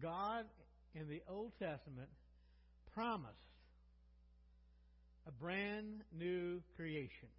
[0.01, 0.45] God
[0.95, 2.09] in the Old Testament
[2.93, 3.33] promised
[5.27, 7.29] a brand new creation.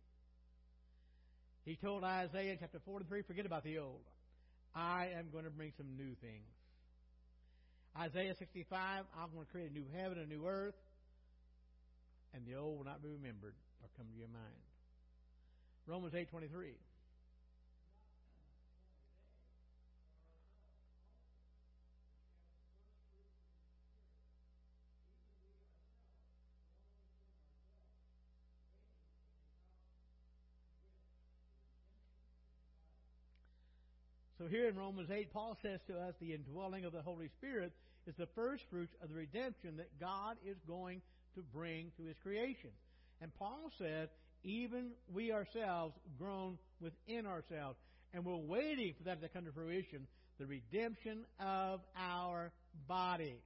[1.65, 4.03] He told Isaiah chapter 43, forget about the old.
[4.75, 6.47] I am going to bring some new things.
[7.99, 10.79] Isaiah 65, I'm going to create a new heaven, a new earth,
[12.33, 14.63] and the old will not be remembered or come to your mind.
[15.87, 16.75] Romans 8.23.
[34.51, 37.73] here in Romans 8, Paul says to us the indwelling of the Holy Spirit
[38.07, 41.01] is the first fruits of the redemption that God is going
[41.35, 42.71] to bring to his creation.
[43.21, 44.09] And Paul said,
[44.43, 47.79] even we ourselves groan within ourselves.
[48.13, 50.07] And we're waiting for that to come to fruition,
[50.39, 52.51] the redemption of our
[52.89, 53.37] body.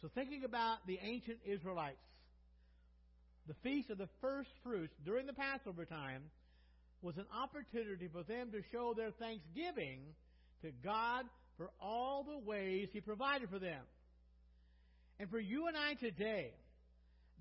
[0.00, 1.96] So thinking about the ancient Israelites,
[3.48, 6.22] the feast of the first fruits during the Passover time
[7.02, 10.00] was an opportunity for them to show their thanksgiving
[10.62, 11.24] to God
[11.56, 13.82] for all the ways He provided for them.
[15.18, 16.52] And for you and I today,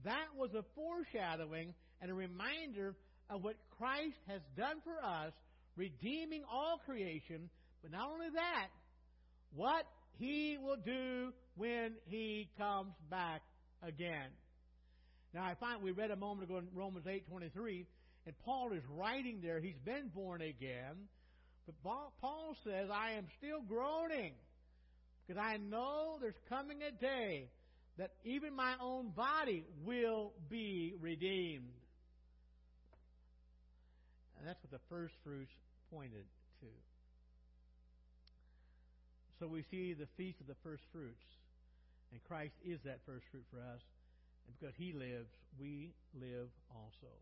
[0.04, 2.96] that was a foreshadowing and a reminder
[3.30, 5.32] of what Christ has done for us,
[5.76, 7.50] redeeming all creation,
[7.82, 8.68] but not only that,
[9.56, 9.86] what
[10.18, 13.42] He will do when He comes back
[13.84, 14.30] again.
[15.34, 17.86] Now I find we read a moment ago in Romans 8:23
[18.26, 21.08] and Paul is writing there, he's been born again.
[21.66, 24.34] But Paul says, I am still groaning
[25.26, 27.50] because I know there's coming a day
[27.98, 31.72] that even my own body will be redeemed.
[34.38, 35.52] And that's what the first fruits
[35.92, 36.26] pointed
[36.62, 36.68] to.
[39.40, 41.22] So we see the feast of the first fruits.
[42.12, 43.82] And Christ is that first fruit for us.
[44.48, 47.14] And because he lives, we live also.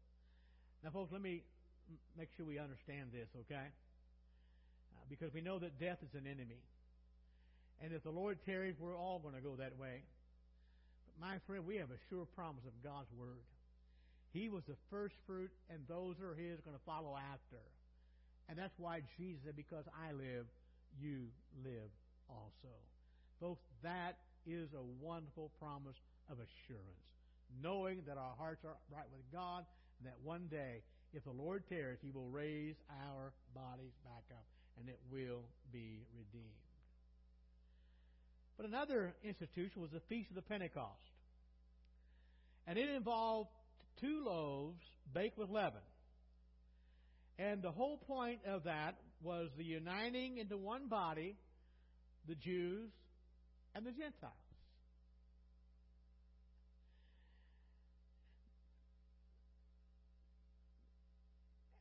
[0.84, 1.43] Now, folks, let me
[2.17, 3.67] make sure we understand this, okay?
[4.95, 6.63] Uh, because we know that death is an enemy.
[7.82, 10.03] And if the Lord tarries, we're all going to go that way.
[11.07, 13.43] But my friend, we have a sure promise of God's Word.
[14.32, 17.63] He was the first fruit, and those who are His are going to follow after.
[18.47, 20.45] And that's why Jesus said, Because I live,
[20.99, 21.27] you
[21.63, 21.91] live
[22.30, 22.71] also.
[23.39, 25.97] Folks, that is a wonderful promise
[26.30, 27.03] of assurance.
[27.63, 29.65] Knowing that our hearts are right with God
[30.06, 30.84] that one day,
[31.14, 32.76] if the Lord tarries, He will raise
[33.08, 34.45] our bodies back up,
[34.80, 36.45] and it will be redeemed.
[38.58, 41.00] But another institution was the Feast of the Pentecost.
[42.68, 43.50] And it involved
[44.02, 44.82] two loaves
[45.14, 45.82] baked with leaven.
[47.38, 51.36] And the whole point of that was the uniting into one body
[52.28, 52.91] the Jews
[53.74, 54.34] and the Gentiles.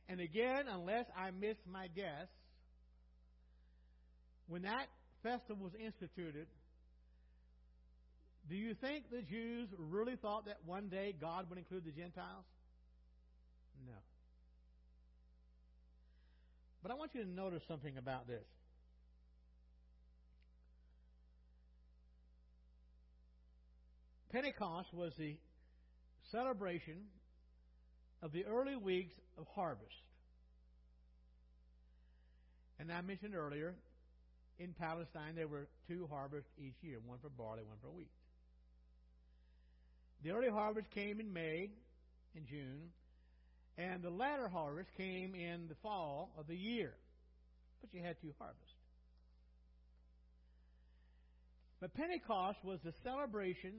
[0.09, 2.27] And again, unless I miss my guess,
[4.47, 4.87] when that
[5.21, 6.47] festival was instituted,
[8.49, 12.45] do you think the Jews really thought that one day God would include the Gentiles?
[13.85, 13.93] No.
[16.81, 18.43] But I want you to notice something about this.
[24.31, 25.37] Pentecost was the
[26.31, 26.97] celebration
[28.21, 29.95] of the early weeks of harvest.
[32.79, 33.75] And I mentioned earlier,
[34.57, 38.11] in Palestine there were two harvests each year, one for barley, one for wheat.
[40.23, 41.69] The early harvest came in May
[42.35, 42.89] and June,
[43.77, 46.93] and the latter harvest came in the fall of the year.
[47.79, 48.73] But you had two harvests.
[51.79, 53.71] But Pentecost was the celebration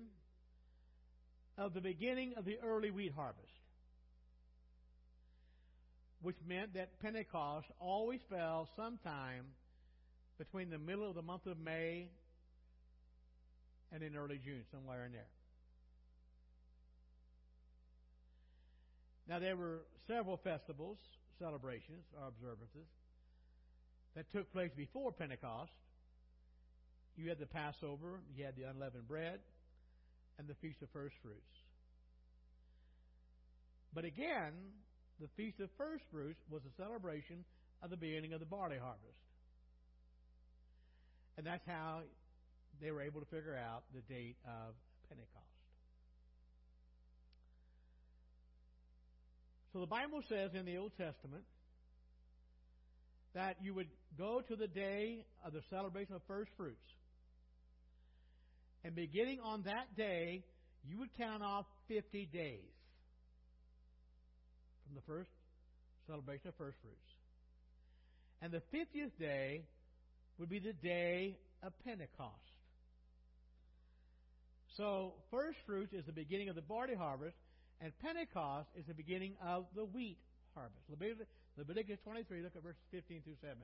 [1.59, 3.50] of the beginning of the early wheat harvest,
[6.23, 9.45] which meant that Pentecost always fell sometime
[10.39, 12.09] between the middle of the month of May
[13.93, 15.27] and in early June, somewhere in there.
[19.29, 20.99] Now, there were several festivals,
[21.39, 22.89] celebrations, or observances
[24.17, 25.73] that took place before Pentecost.
[27.17, 29.41] You had the Passover, you had the unleavened bread,
[30.39, 31.39] and the Feast of First Fruits.
[33.95, 34.53] But again,
[35.21, 37.45] the Feast of First Fruits was a celebration
[37.83, 39.21] of the beginning of the barley harvest.
[41.37, 42.01] And that's how
[42.81, 44.75] they were able to figure out the date of
[45.09, 45.45] Pentecost.
[49.73, 51.45] So the Bible says in the Old Testament
[53.35, 56.77] that you would go to the day of the celebration of first fruits.
[58.85, 60.43] And beginning on that day,
[60.89, 62.80] you would count off 50 days
[64.91, 65.31] from the first
[66.07, 67.11] celebration of first fruits.
[68.43, 69.63] And the 50th day
[70.39, 72.35] would be the day of Pentecost.
[74.77, 77.37] So, first fruits is the beginning of the barley harvest,
[77.81, 80.19] and Pentecost is the beginning of the wheat
[80.55, 80.83] harvest.
[81.57, 83.59] Leviticus 23, look at verses 15 through 17.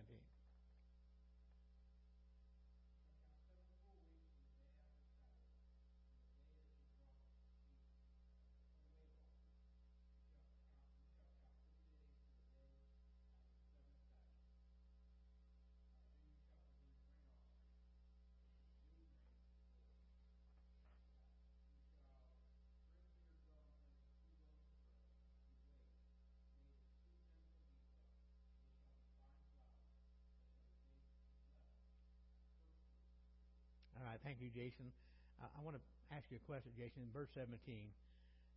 [34.26, 34.90] Thank you, Jason.
[35.38, 37.06] Uh, I want to ask you a question, Jason.
[37.06, 37.62] In verse 17,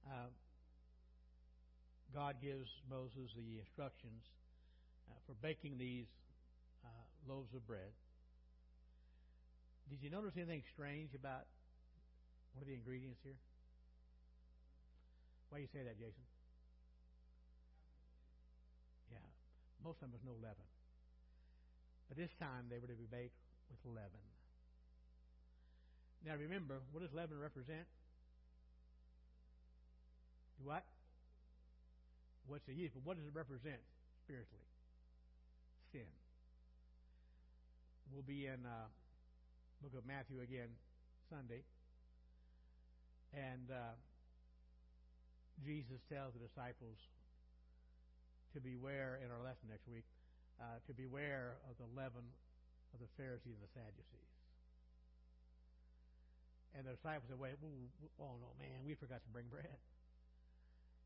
[0.10, 0.34] uh,
[2.10, 4.26] God gives Moses the instructions
[5.06, 6.10] uh, for baking these
[6.82, 6.90] uh,
[7.30, 7.94] loaves of bread.
[9.94, 11.46] Did you notice anything strange about
[12.58, 13.38] one of the ingredients here?
[15.54, 16.26] Why do you say that, Jason?
[19.14, 19.22] Yeah,
[19.86, 20.66] most of them was no leaven.
[22.10, 23.38] But this time they were to be baked
[23.70, 24.26] with leaven.
[26.26, 27.88] Now remember, what does leaven represent?
[30.60, 30.84] Do What?
[32.48, 32.94] What's the yeast?
[32.96, 33.80] But what does it represent
[34.26, 34.68] spiritually?
[35.92, 36.10] Sin.
[38.12, 38.90] We'll be in uh,
[39.82, 40.74] book of Matthew again
[41.30, 41.62] Sunday.
[43.32, 43.94] And uh,
[45.64, 46.98] Jesus tells the disciples
[48.54, 50.10] to beware in our lesson next week,
[50.58, 52.26] uh, to beware of the leaven
[52.94, 54.39] of the Pharisees and the Sadducees.
[56.78, 57.58] And the disciples said, wait,
[58.22, 59.80] oh no, man, we forgot to bring bread.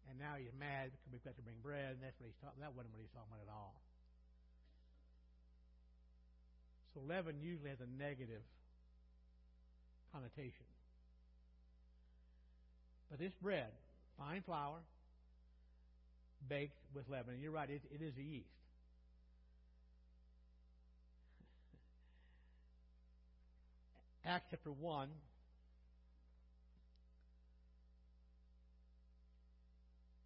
[0.09, 2.59] And now he's mad because we've got to bring bread, and that's what he's talking
[2.59, 3.79] That wasn't what he's talking about at all.
[6.93, 8.43] So leaven usually has a negative
[10.11, 10.67] connotation.
[13.09, 13.71] But this bread,
[14.17, 14.77] fine flour,
[16.49, 18.49] baked with leaven, and you're right, it, it is the yeast.
[24.25, 25.09] Acts chapter 1,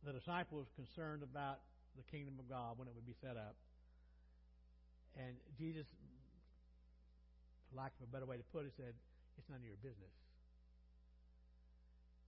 [0.08, 1.60] the disciples concerned about
[1.99, 3.60] the kingdom of God when it would be set up.
[5.20, 5.84] And Jesus,
[7.68, 8.95] for lack of a better way to put it, said,
[9.36, 10.16] It's none of your business.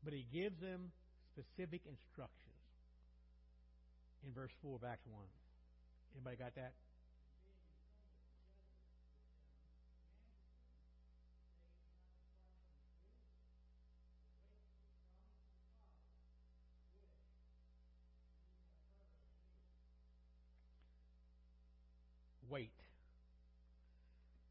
[0.03, 0.91] But he gives them
[1.31, 2.59] specific instructions
[4.27, 5.15] in verse 4 of Acts 1.
[6.19, 6.75] Anybody got that?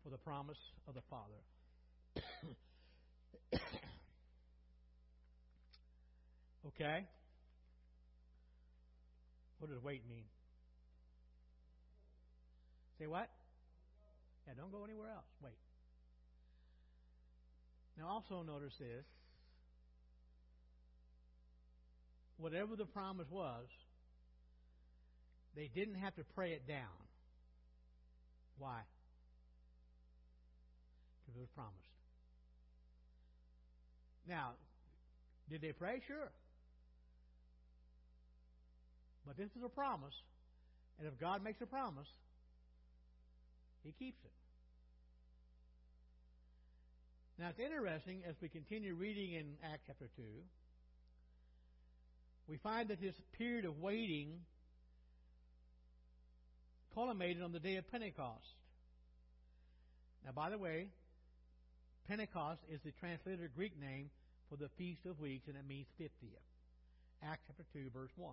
[0.09, 1.43] For the promise of the Father.
[6.69, 7.07] okay?
[9.59, 10.25] What does wait mean?
[12.99, 13.29] Say what?
[14.47, 15.27] Yeah, don't go anywhere else.
[15.45, 15.53] Wait.
[17.99, 19.05] Now, also notice this.
[22.39, 23.67] Whatever the promise was,
[25.55, 26.87] they didn't have to pray it down.
[28.59, 28.81] Why?
[31.39, 31.95] It was promised.
[34.27, 34.55] Now,
[35.49, 36.03] did they pray?
[36.09, 36.33] Sure.
[39.25, 40.15] But this is a promise,
[40.99, 42.09] and if God makes a promise,
[43.85, 44.33] He keeps it.
[47.39, 50.23] Now, it's interesting as we continue reading in Acts chapter 2,
[52.49, 54.41] we find that this period of waiting
[56.95, 58.43] culminated on the day of Pentecost.
[60.25, 60.89] Now, by the way,
[62.09, 64.09] Pentecost is the translated Greek name
[64.49, 66.09] for the Feast of Weeks, and it means 50th.
[67.23, 68.33] Acts chapter 2, verse 1.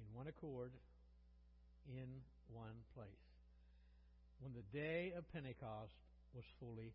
[0.00, 0.72] In one accord,
[1.86, 2.08] in
[2.54, 3.06] one place.
[4.40, 5.92] When the day of Pentecost
[6.34, 6.94] was fully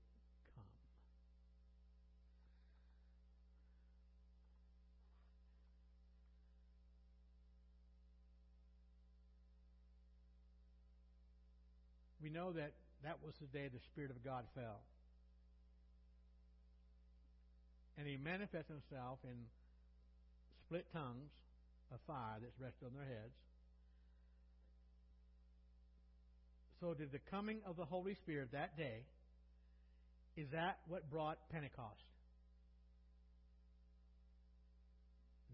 [12.36, 12.74] know that
[13.04, 14.84] that was the day the Spirit of God fell.
[17.98, 19.48] And he manifested himself in
[20.68, 21.32] split tongues
[21.94, 23.40] of fire that rested on their heads.
[26.82, 29.08] So did the coming of the Holy Spirit that day,
[30.36, 32.04] is that what brought Pentecost?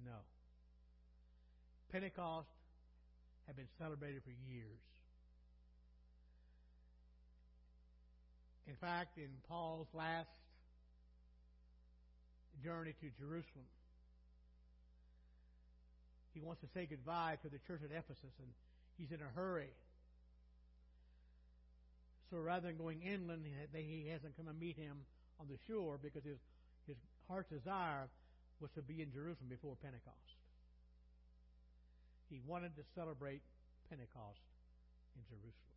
[0.03, 0.17] No.
[1.91, 2.49] Pentecost
[3.45, 4.81] had been celebrated for years.
[8.71, 10.31] In fact, in Paul's last
[12.63, 13.67] journey to Jerusalem,
[16.33, 18.47] he wants to say goodbye to the church at Ephesus, and
[18.97, 19.75] he's in a hurry.
[22.31, 23.43] So rather than going inland,
[23.75, 25.03] he hasn't come and meet him
[25.41, 26.39] on the shore because his,
[26.87, 26.95] his
[27.27, 28.07] heart's desire
[28.61, 30.39] was to be in Jerusalem before Pentecost.
[32.29, 33.41] He wanted to celebrate
[33.89, 34.39] Pentecost
[35.19, 35.70] in Jerusalem.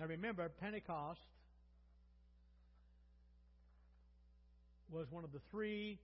[0.00, 1.20] Now remember, Pentecost
[4.90, 5.98] was one of the three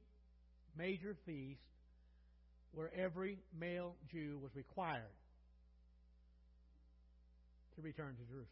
[0.77, 1.63] major feasts
[2.73, 5.01] where every male Jew was required
[7.75, 8.49] to return to Jerusalem.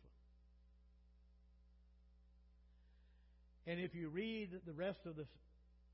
[3.66, 5.28] And if you read the rest of this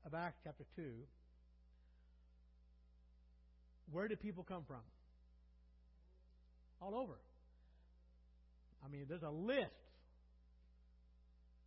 [0.05, 0.81] of Acts chapter 2,
[3.91, 4.79] where did people come from?
[6.81, 7.15] All over.
[8.83, 9.71] I mean, there's a list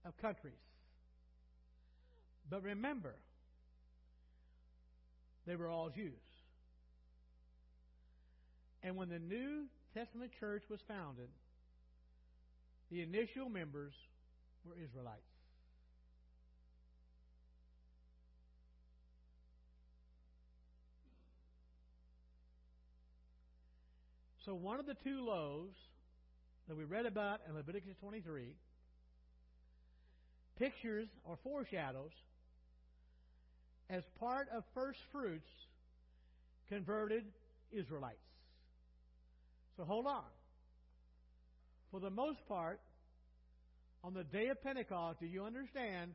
[0.05, 0.53] of countries.
[2.51, 3.15] But remember,
[5.47, 6.12] they were all Jews.
[8.83, 11.29] And when the New Testament church was founded,
[12.91, 13.95] the initial members
[14.65, 15.23] were Israelites.
[24.45, 25.75] So one of the two loaves
[26.69, 28.55] that we read about in Leviticus 23
[30.59, 32.12] pictures or foreshadows
[33.91, 35.49] as part of first fruits
[36.69, 37.25] converted
[37.73, 38.19] Israelites.
[39.77, 40.25] So hold on.
[41.91, 42.81] For the most part,
[44.03, 46.12] on the day of Pentecost, do you understand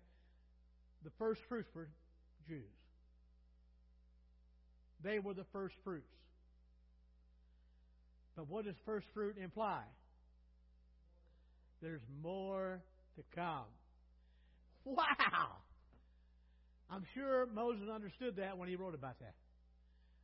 [1.03, 1.89] the first fruits were
[2.47, 2.63] Jews?
[5.03, 6.11] They were the first fruits.
[8.35, 9.83] But what does first fruit imply?
[11.81, 12.81] There's more
[13.15, 13.65] to come.
[14.85, 15.61] Wow!
[16.89, 19.35] I'm sure Moses understood that when he wrote about that.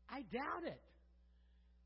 [0.10, 0.82] I doubt it.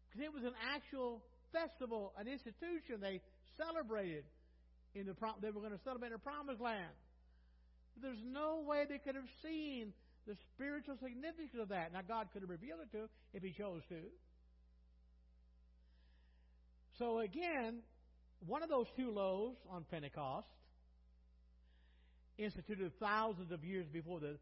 [0.09, 3.21] Because it was an actual festival, an institution they
[3.57, 4.23] celebrated
[4.95, 6.93] in the prom- they were going to celebrate in the promised land.
[8.01, 9.93] There's no way they could have seen
[10.25, 11.91] the spiritual significance of that.
[11.91, 14.01] Now God could have revealed it to them if he chose to.
[16.97, 17.79] So again,
[18.45, 20.47] one of those two loaves on Pentecost,
[22.37, 24.37] instituted thousands of years before the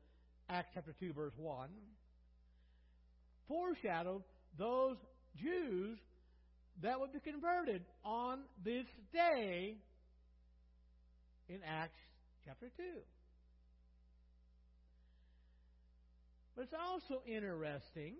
[0.49, 1.69] Acts chapter 2, verse 1,
[3.47, 4.23] foreshadowed
[4.57, 4.97] those
[5.41, 5.97] Jews
[6.81, 9.77] that would be converted on this day
[11.49, 11.99] in Acts
[12.45, 12.83] chapter 2.
[16.55, 18.15] But it's also interesting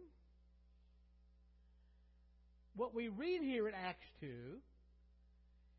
[2.75, 4.27] what we read here in Acts 2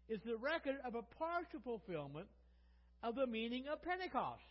[0.08, 2.26] is the record of a partial fulfillment
[3.02, 4.42] of the meaning of Pentecost.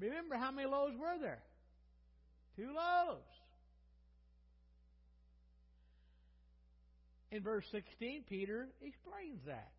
[0.00, 1.42] Remember how many loaves were there?
[2.56, 3.22] Two loaves.
[7.30, 9.70] In verse 16, Peter explains that.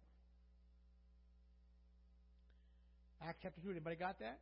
[3.24, 4.39] Acts chapter 2, anybody got that?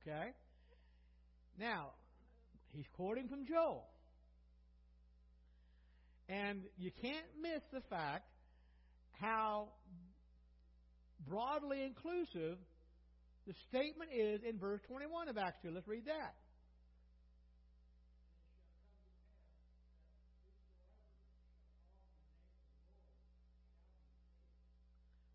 [0.00, 0.30] Okay?
[1.58, 1.90] Now,
[2.72, 3.84] he's quoting from Joel.
[6.28, 8.24] And you can't miss the fact
[9.20, 9.68] how
[11.28, 12.58] broadly inclusive
[13.46, 15.70] the statement is in verse 21 of Acts 2.
[15.72, 16.34] Let's read that.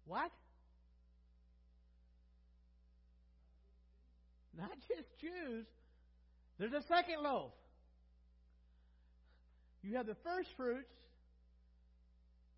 [0.06, 0.32] What?
[4.58, 5.66] Not just Jews.
[6.58, 7.52] There's a second loaf.
[9.84, 10.92] You have the first fruits.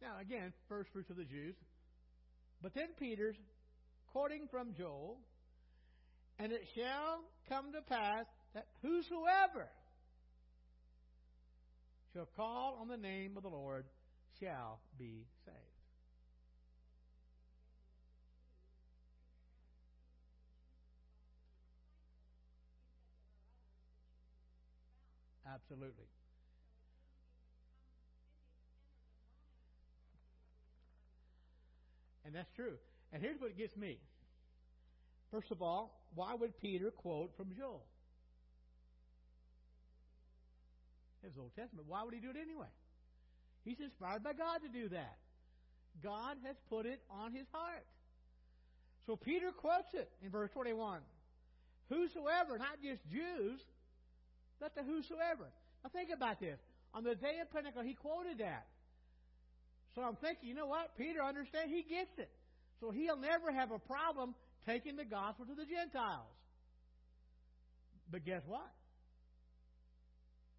[0.02, 1.56] Now, again, first fruits of the Jews.
[2.62, 3.36] But then Peter's
[4.12, 5.18] quoting from Joel,
[6.40, 9.68] and it shall come to pass that whosoever
[12.14, 13.86] shall call on the name of the Lord
[14.40, 15.67] shall be saved.
[25.58, 26.06] Absolutely.
[32.26, 32.74] And that's true.
[33.12, 33.98] And here's what gets me.
[35.32, 37.84] First of all, why would Peter quote from Joel?
[41.24, 41.88] It was Old Testament.
[41.88, 42.68] Why would he do it anyway?
[43.66, 45.18] He's inspired by God to do that.
[46.04, 47.86] God has put it on his heart.
[49.08, 51.00] So Peter quotes it in verse 21.
[51.90, 53.60] Whosoever, not just Jews,
[54.60, 55.50] but the whosoever.
[55.84, 56.58] Now think about this.
[56.94, 58.66] On the day of Pentecost, he quoted that.
[59.96, 60.98] So I'm thinking, you know what?
[60.98, 61.72] Peter understands.
[61.74, 62.30] He gets it.
[62.80, 64.36] So he'll never have a problem
[64.66, 66.32] taking the gospel to the Gentiles.
[68.12, 68.72] But guess what?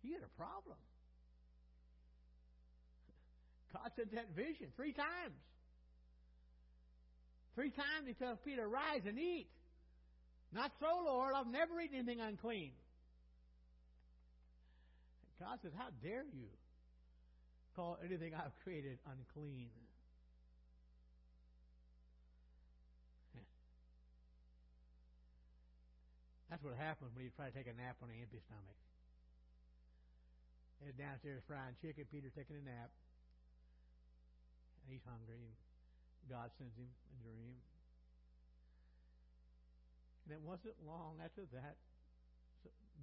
[0.02, 0.76] He had a problem.
[3.72, 5.38] God sent that vision three times.
[7.54, 9.48] Three times he tells Peter, Rise and eat.
[10.52, 11.34] Not so, Lord.
[11.34, 12.72] I've never eaten anything unclean.
[15.38, 16.50] God says, How dare you
[17.78, 19.70] call anything I've created unclean?
[26.50, 28.78] That's what happens when you try to take a nap on an empty stomach.
[30.82, 32.06] He's downstairs frying chicken.
[32.10, 32.90] Peter's taking a nap.
[34.82, 35.42] And he's hungry.
[35.42, 35.54] And
[36.30, 37.58] God sends him a dream.
[40.26, 41.74] And it wasn't long after that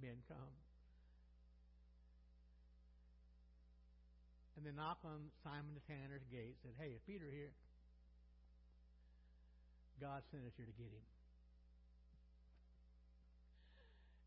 [0.00, 0.65] men come.
[4.56, 7.52] And they knock on Simon the Tanner's gate said, Hey, is Peter here?
[10.00, 11.06] God sent us here to get him.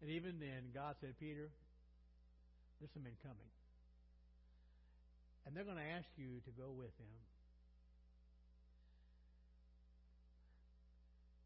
[0.01, 1.49] And even then, God said, Peter,
[2.79, 3.51] there's some men coming.
[5.45, 7.13] And they're going to ask you to go with them.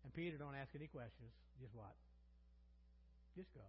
[0.03, 1.31] And Peter, don't ask any questions.
[1.59, 1.95] Just what?
[3.35, 3.65] Just go.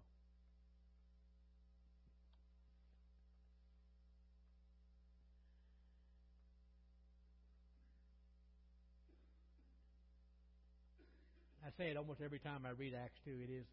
[11.77, 13.31] Say it almost every time I read Acts 2.
[13.43, 13.66] It is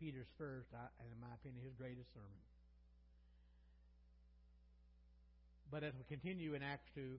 [0.00, 2.42] Peter's first, and in my opinion, his greatest sermon.
[5.70, 7.16] But as we continue in Acts 2,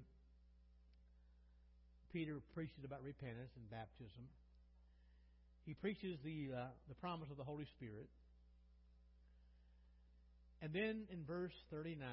[2.14, 4.26] Peter preaches about repentance and baptism.
[5.66, 8.10] He preaches the, uh, the promise of the Holy Spirit.
[10.62, 12.06] And then in verse 39,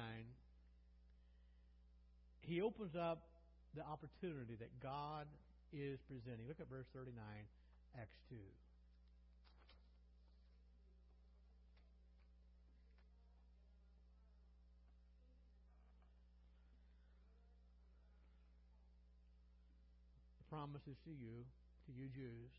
[2.41, 3.21] he opens up
[3.75, 5.25] the opportunity that God
[5.73, 6.47] is presenting.
[6.47, 7.13] Look at verse 39,
[7.97, 8.35] Acts 2.
[20.57, 21.45] promises to you,
[21.85, 22.51] to you Jews.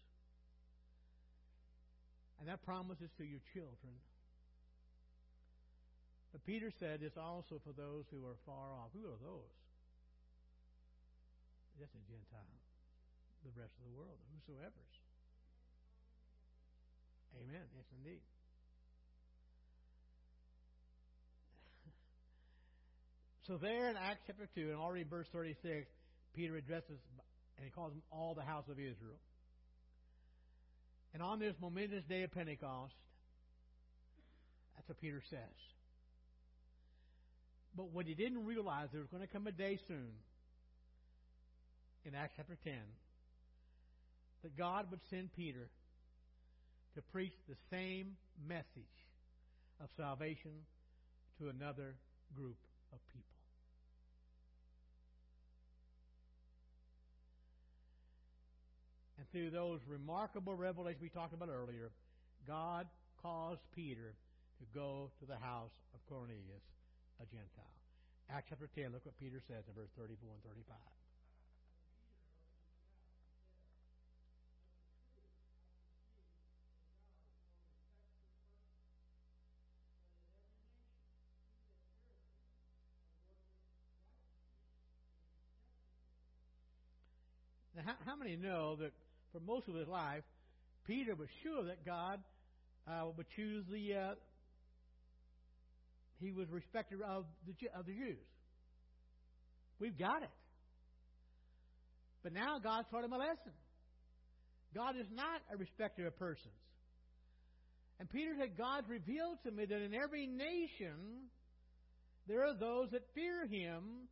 [2.39, 3.99] And that promise is to your children.
[6.31, 8.95] But Peter said it's also for those who are far off.
[8.95, 9.57] Who are those?
[11.81, 12.63] That's a Gentile.
[13.43, 15.08] The rest of the world, the whosoever's.
[17.43, 17.63] Amen.
[17.77, 18.21] Yes, indeed.
[23.47, 25.89] So there in Acts chapter 2, and already verse 36,
[26.35, 26.99] Peter addresses,
[27.57, 29.19] and he calls them all the house of Israel.
[31.15, 32.93] And on this momentous day of Pentecost,
[34.77, 35.57] that's what Peter says.
[37.75, 40.11] But what he didn't realize, there was going to come a day soon,
[42.05, 42.75] in Acts chapter 10,
[44.43, 45.71] that God would send Peter
[46.99, 48.19] to preach the same
[48.49, 48.99] message
[49.81, 50.51] of salvation
[51.39, 51.95] to another
[52.35, 52.59] group
[52.93, 53.39] of people.
[59.17, 61.93] And through those remarkable revelations we talked about earlier,
[62.49, 62.89] God
[63.23, 64.11] caused Peter
[64.59, 66.67] to go to the house of Cornelius,
[67.23, 67.79] a Gentile.
[68.29, 70.98] Acts chapter 10, look what Peter says in verse 34 and 35.
[88.19, 88.93] Many know that
[89.33, 90.23] for most of his life,
[90.87, 92.21] Peter was sure that God
[92.87, 93.95] uh, would choose the.
[93.95, 94.15] Uh,
[96.21, 98.19] he was respecter of the of the Jews.
[99.79, 100.31] We've got it.
[102.23, 103.53] But now God taught him a lesson.
[104.75, 106.53] God is not a respecter of persons.
[108.01, 111.29] And Peter said, God revealed to me that in every nation
[112.29, 114.09] there are those that fear him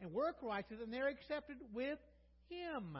[0.00, 1.98] and work righteous, and they're accepted with
[2.48, 2.98] him.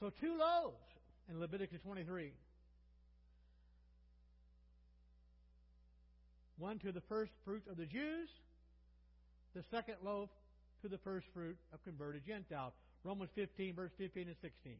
[0.00, 0.76] So, two loaves
[1.28, 2.32] in Leviticus 23.
[6.58, 8.28] One to the first fruit of the Jews,
[9.54, 10.28] the second loaf
[10.82, 12.72] to the first fruit of converted Gentiles.
[13.04, 14.74] Romans 15, verse 15 and 16.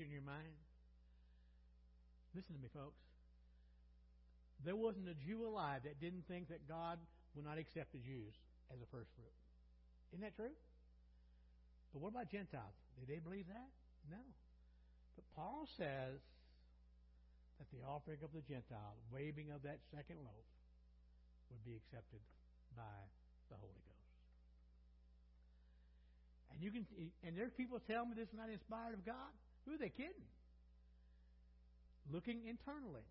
[0.00, 0.56] In your mind?
[2.34, 3.00] Listen to me, folks.
[4.64, 6.98] There wasn't a Jew alive that didn't think that God
[7.34, 8.34] would not accept the Jews
[8.72, 9.34] as a first fruit.
[10.12, 10.52] Isn't that true?
[11.92, 12.76] But what about Gentiles?
[13.00, 13.70] Did they believe that?
[14.10, 14.22] No.
[15.16, 16.20] But Paul says
[17.58, 20.48] that the offering of the Gentile, waving of that second loaf,
[21.50, 22.20] would be accepted
[22.76, 22.98] by
[23.50, 24.08] the Holy Ghost.
[26.54, 26.86] And you can,
[27.26, 29.32] and there's people tell me this is not inspired of God.
[29.66, 30.28] Who are they kidding?
[32.12, 33.06] Looking internally.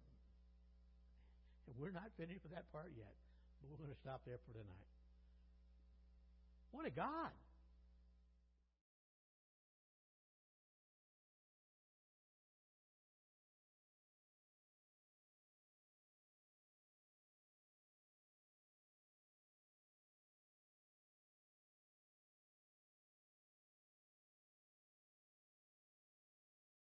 [1.67, 3.13] And we're not finished with that part yet,
[3.61, 4.89] but we're going to stop there for tonight.
[6.71, 7.31] What a God!